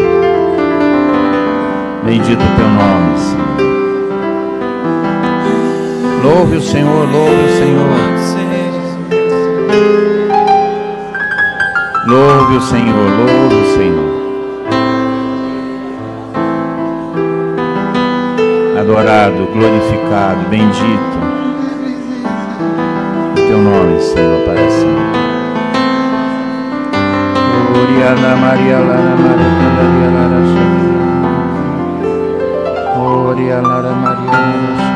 Bendito 2.04 2.42
o 2.42 2.56
teu 2.56 2.68
nome, 2.68 3.18
Senhor. 3.18 3.50
Louve 6.24 6.58
o 6.58 6.62
Senhor, 6.62 7.08
louve 7.12 7.44
o 7.44 7.50
Senhor. 7.58 8.10
Louve 12.08 12.58
o 12.58 12.62
Senhor, 12.62 13.10
louve 13.20 13.56
o 13.56 13.66
Senhor. 13.78 14.20
Adorado, 18.80 19.48
glorificado, 19.54 20.50
bendito. 20.50 21.20
O 23.32 23.36
teu 23.36 23.58
nome, 23.60 24.00
Senhor, 24.00 24.40
para 24.46 24.70
sempre. 24.70 25.09
Oriana 27.80 28.36
Maria 28.36 28.80
Lara 28.80 29.16
Maria 29.16 30.10
Lara 30.16 30.40
Sharia 30.52 30.98
Oriana 33.00 33.68
Lara 33.68 33.94
Maria 33.96 34.32
Lara 34.32 34.89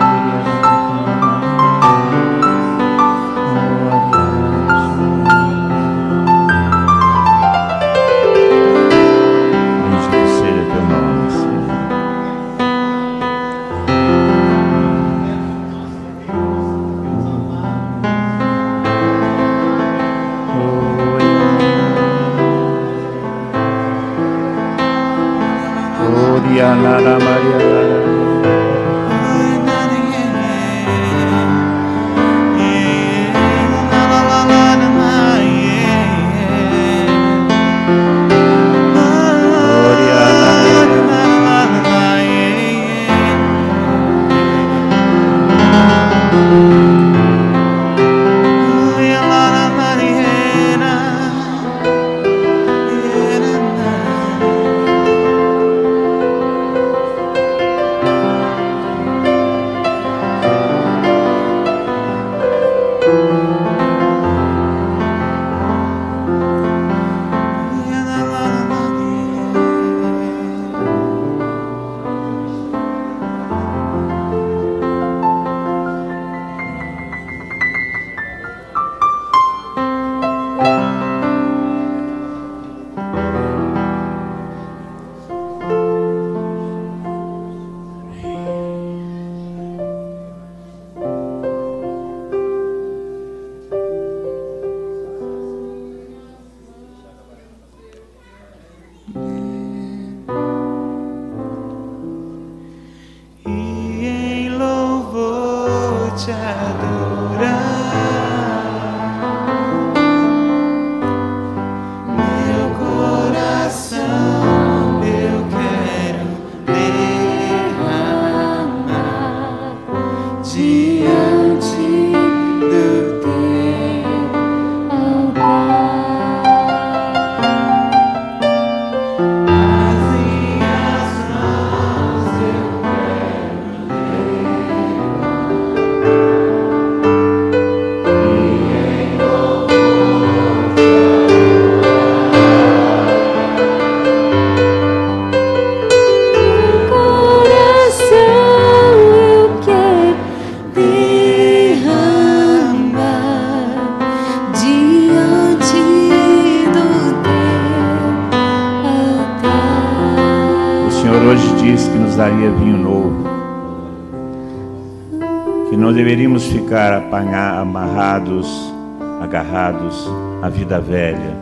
amarrados, 168.33 168.73
agarrados 169.21 170.09
à 170.41 170.49
vida 170.49 170.79
velha. 170.79 171.37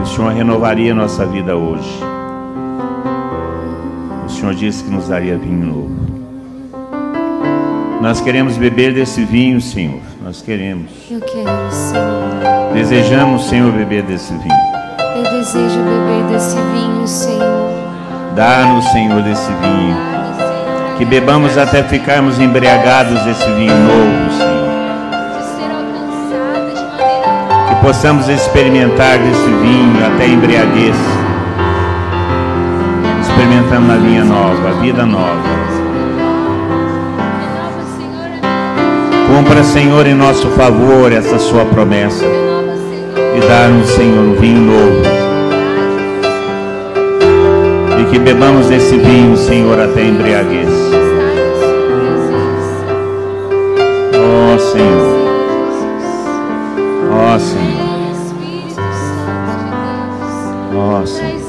O 0.00 0.06
Senhor 0.06 0.32
renovaria 0.32 0.94
nossa 0.94 1.26
vida 1.26 1.56
hoje. 1.56 2.00
O 4.24 4.28
Senhor 4.28 4.54
disse 4.54 4.84
que 4.84 4.90
nos 4.90 5.08
daria 5.08 5.36
vinho 5.36 5.66
novo. 5.66 6.06
Nós 8.00 8.20
queremos 8.20 8.56
beber 8.56 8.94
desse 8.94 9.24
vinho, 9.24 9.60
Senhor. 9.60 10.00
Nós 10.22 10.42
queremos. 10.42 10.90
Eu 11.10 11.20
quero, 11.20 11.70
Senhor. 11.70 12.72
Desejamos, 12.72 13.48
Senhor, 13.48 13.72
beber 13.72 14.02
desse 14.02 14.32
vinho. 14.32 14.66
Eu 15.16 15.22
desejo 15.22 15.78
beber 15.78 16.32
desse 16.32 16.56
vinho, 16.56 17.06
Senhor. 17.06 17.70
Dá-nos, 18.34 18.84
Senhor, 18.90 19.22
desse 19.22 19.50
vinho. 19.50 19.96
Que 20.98 21.04
bebamos 21.04 21.56
até 21.58 21.82
ficarmos 21.82 22.38
embriagados 22.38 23.22
desse 23.22 23.50
vinho 23.52 23.74
novo, 23.74 24.32
Senhor. 24.32 24.45
Possamos 27.86 28.28
experimentar 28.28 29.16
desse 29.16 29.46
vinho 29.62 30.04
até 30.04 30.26
embriaguez. 30.26 30.96
Experimentando 33.20 33.92
a 33.92 33.96
vinha 33.96 34.24
nova, 34.24 34.70
a 34.70 34.72
vida 34.80 35.06
nova. 35.06 35.40
Cumpra, 39.28 39.62
Senhor, 39.62 40.04
em 40.04 40.14
nosso 40.14 40.48
favor 40.48 41.12
essa 41.12 41.38
sua 41.38 41.64
promessa. 41.64 42.24
E 42.24 43.40
dá-nos, 43.46 43.88
Senhor, 43.90 44.18
um 44.18 44.34
vinho 44.34 44.62
novo. 44.62 45.02
E 48.00 48.04
que 48.10 48.18
bebamos 48.18 48.66
desse 48.66 48.98
vinho, 48.98 49.36
Senhor, 49.36 49.78
até 49.78 50.02
embriaguez. 50.02 50.70
Oh, 54.12 54.58
Senhor. 54.58 55.25
Ó 57.36 57.38
Senhor. 57.38 57.96
Ó 60.74 61.06
Senhor. 61.06 61.45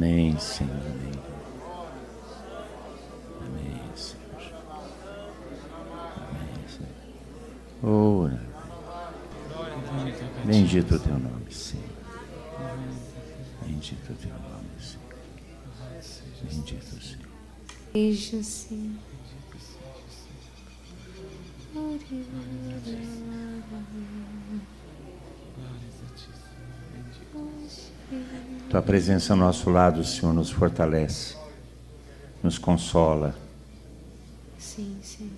Amém, 0.00 0.38
Senhor. 0.38 0.72
Amém. 0.72 1.12
Amém, 3.38 3.80
Senhor. 3.94 4.62
Amém, 6.16 6.64
Senhor. 6.66 8.22
Ora. 8.22 8.42
Bendito 10.46 10.94
o 10.94 10.98
teu 10.98 11.18
nome, 11.18 11.52
Senhor. 11.52 11.84
Bendito 13.62 14.10
o 14.10 14.16
teu 14.16 14.32
nome, 14.32 14.70
Senhor. 14.80 15.18
Bendito, 16.44 17.02
Senhor. 17.02 17.28
Beijo, 17.92 18.42
Senhor. 18.42 19.09
Tua 28.70 28.80
presença 28.80 29.32
ao 29.32 29.36
nosso 29.36 29.68
lado, 29.68 30.04
Senhor, 30.04 30.32
nos 30.32 30.48
fortalece, 30.48 31.34
nos 32.40 32.56
consola. 32.56 33.34
Sim, 34.56 34.96
sim. 35.02 35.28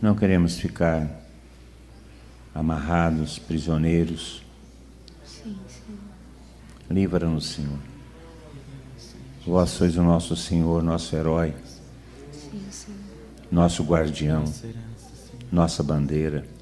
Não 0.00 0.14
queremos 0.14 0.56
ficar 0.56 1.06
amarrados, 2.54 3.38
prisioneiros. 3.38 4.42
Sim, 5.22 5.58
sim. 5.68 5.98
Livra-nos, 6.88 7.46
Senhor. 7.46 7.78
Vós 9.46 9.68
sois 9.68 9.98
o 9.98 10.02
nosso 10.02 10.34
Senhor, 10.34 10.82
nosso 10.82 11.14
herói, 11.14 11.54
sim, 12.32 12.64
nosso 13.52 13.84
guardião, 13.84 14.44
nossa 15.52 15.82
bandeira. 15.82 16.55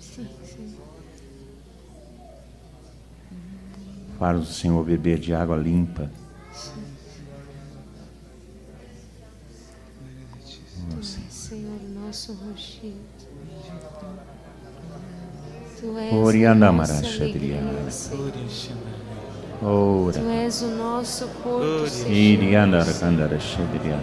Para 4.25 4.39
o 4.39 4.47
Senhor 4.47 4.83
beber 4.83 5.19
de 5.19 5.35
água 5.35 5.55
limpa. 5.55 6.11
Senhor, 11.29 11.79
nosso 11.95 12.33
rochedo. 12.33 12.95
Tu 15.79 15.99
és 15.99 16.15
Oriana 16.15 16.73
nossa 16.73 16.95
Marachadriana. 16.95 17.71
Ora. 19.63 20.19
Tu 20.19 20.31
és 20.31 20.63
o 20.63 20.69
nosso 20.69 21.27
seguro. 21.27 21.87
Iriana 22.09 22.79
Arcandara 22.79 23.39
Shadriana. 23.39 24.03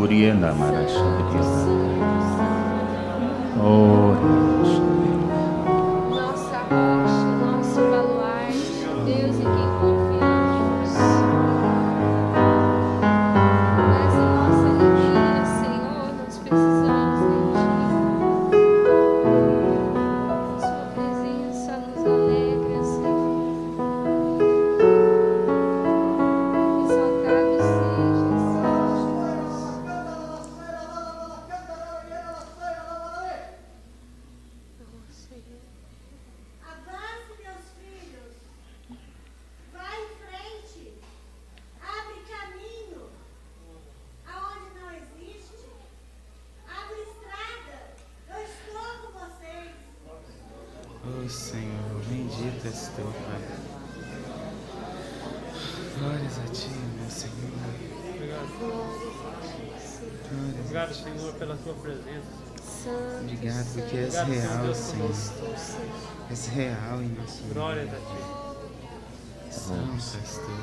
Oriana 0.00 0.54
Marachadriana. 0.54 1.66
Ora. 3.62 4.55
Real, 64.26 64.74
Senhor. 64.74 65.10
És 66.30 66.46
real 66.48 67.02
em 67.02 67.08
nosso 67.08 67.42
meio. 67.42 67.54
Glórias 67.54 67.94
a 67.94 67.96
ti. 67.96 68.46
Santo 69.52 69.96
és 69.96 70.32
tu, 70.36 70.54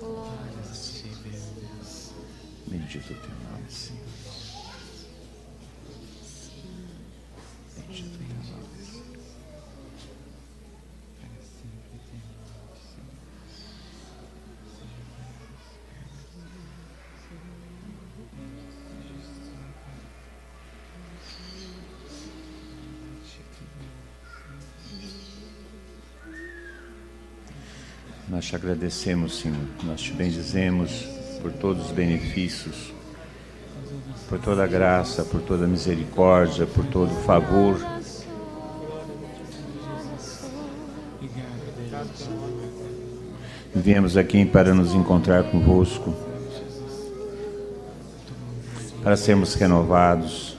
glória. 0.00 0.58
A 0.58 0.72
ti, 0.72 1.08
Deus. 1.24 2.12
Bendito 2.66 3.12
o 3.12 3.16
teu 3.16 3.34
nome, 3.50 3.70
Senhor. 3.70 4.27
Nós 28.38 28.46
te 28.46 28.54
agradecemos, 28.54 29.40
Senhor. 29.40 29.58
Nós 29.82 30.00
te 30.00 30.12
bendizemos 30.12 31.04
por 31.42 31.50
todos 31.50 31.86
os 31.86 31.90
benefícios, 31.90 32.92
por 34.28 34.38
toda 34.38 34.62
a 34.62 34.66
graça, 34.68 35.24
por 35.24 35.40
toda 35.40 35.64
a 35.64 35.66
misericórdia, 35.66 36.64
por 36.64 36.86
todo 36.86 37.10
o 37.10 37.22
favor. 37.22 37.84
Viemos 43.74 44.16
aqui 44.16 44.44
para 44.44 44.72
nos 44.72 44.94
encontrar 44.94 45.50
convosco, 45.50 46.14
para 49.02 49.16
sermos 49.16 49.52
renovados, 49.54 50.56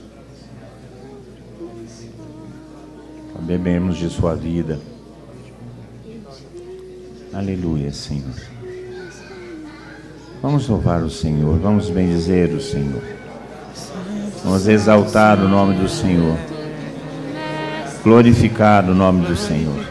para 3.32 3.40
bebermos 3.40 3.96
de 3.96 4.10
Sua 4.10 4.34
vida. 4.34 4.89
Aleluia, 7.32 7.92
Senhor. 7.92 8.34
Vamos 10.42 10.68
louvar 10.68 11.02
o 11.02 11.10
Senhor, 11.10 11.56
vamos 11.58 11.88
bendizer 11.88 12.48
o 12.48 12.60
Senhor, 12.60 13.02
vamos 14.42 14.66
exaltar 14.66 15.38
o 15.38 15.48
nome 15.48 15.74
do 15.74 15.88
Senhor, 15.88 16.36
glorificar 18.02 18.84
o 18.90 18.94
nome 18.94 19.26
do 19.26 19.36
Senhor. 19.36 19.84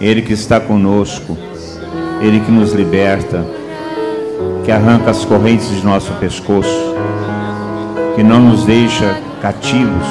Ele 0.00 0.22
que 0.22 0.32
está 0.32 0.58
conosco, 0.58 1.38
Ele 2.20 2.40
que 2.40 2.50
nos 2.50 2.72
liberta, 2.72 3.46
que 4.64 4.72
arranca 4.72 5.10
as 5.10 5.24
correntes 5.24 5.68
de 5.68 5.84
nosso 5.84 6.12
pescoço, 6.14 6.94
que 8.16 8.22
não 8.22 8.40
nos 8.40 8.64
deixa 8.64 9.20
cativos, 9.40 10.08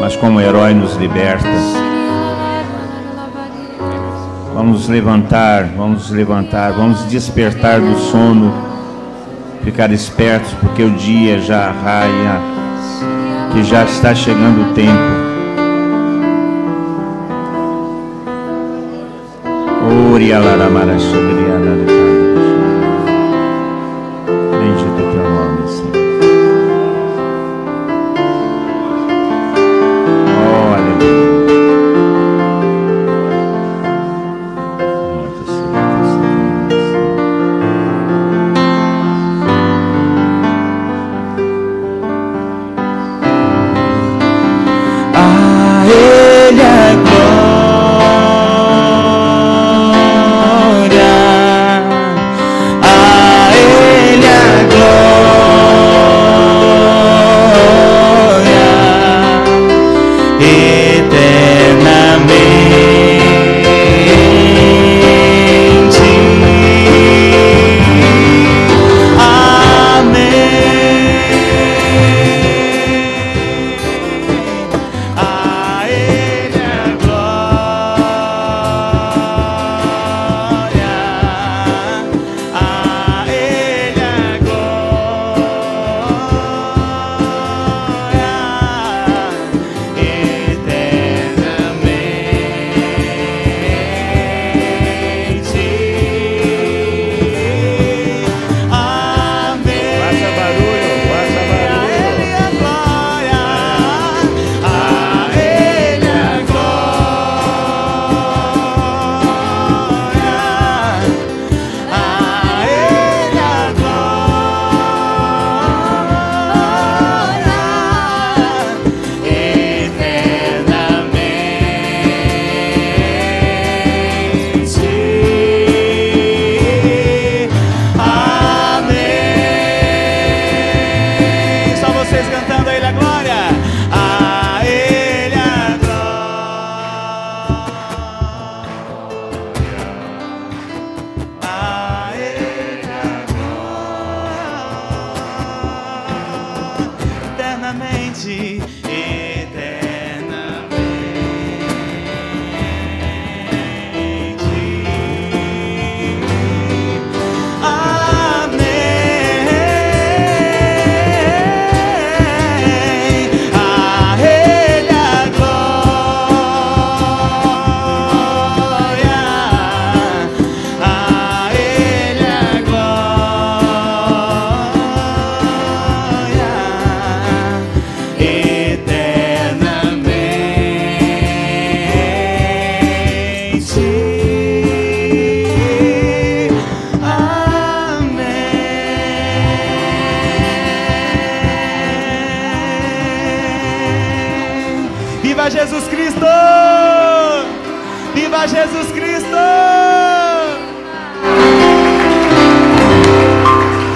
mas 0.00 0.14
como 0.14 0.40
herói 0.40 0.74
nos 0.74 0.94
liberta. 0.94 1.85
Vamos 4.56 4.88
levantar, 4.88 5.64
vamos 5.76 6.08
levantar, 6.08 6.72
vamos 6.72 7.04
despertar 7.10 7.78
do 7.78 7.94
sono, 7.98 8.54
ficar 9.62 9.92
espertos, 9.92 10.50
porque 10.54 10.82
o 10.82 10.92
dia 10.92 11.38
já 11.38 11.70
raia, 11.70 12.40
que 13.52 13.62
já 13.62 13.84
está 13.84 14.14
chegando 14.14 14.70
o 14.70 14.72
tempo. 14.72 15.26
Ori 20.14 20.32
alaramara 20.32 20.98
sugriana 20.98 21.36
de 21.36 21.45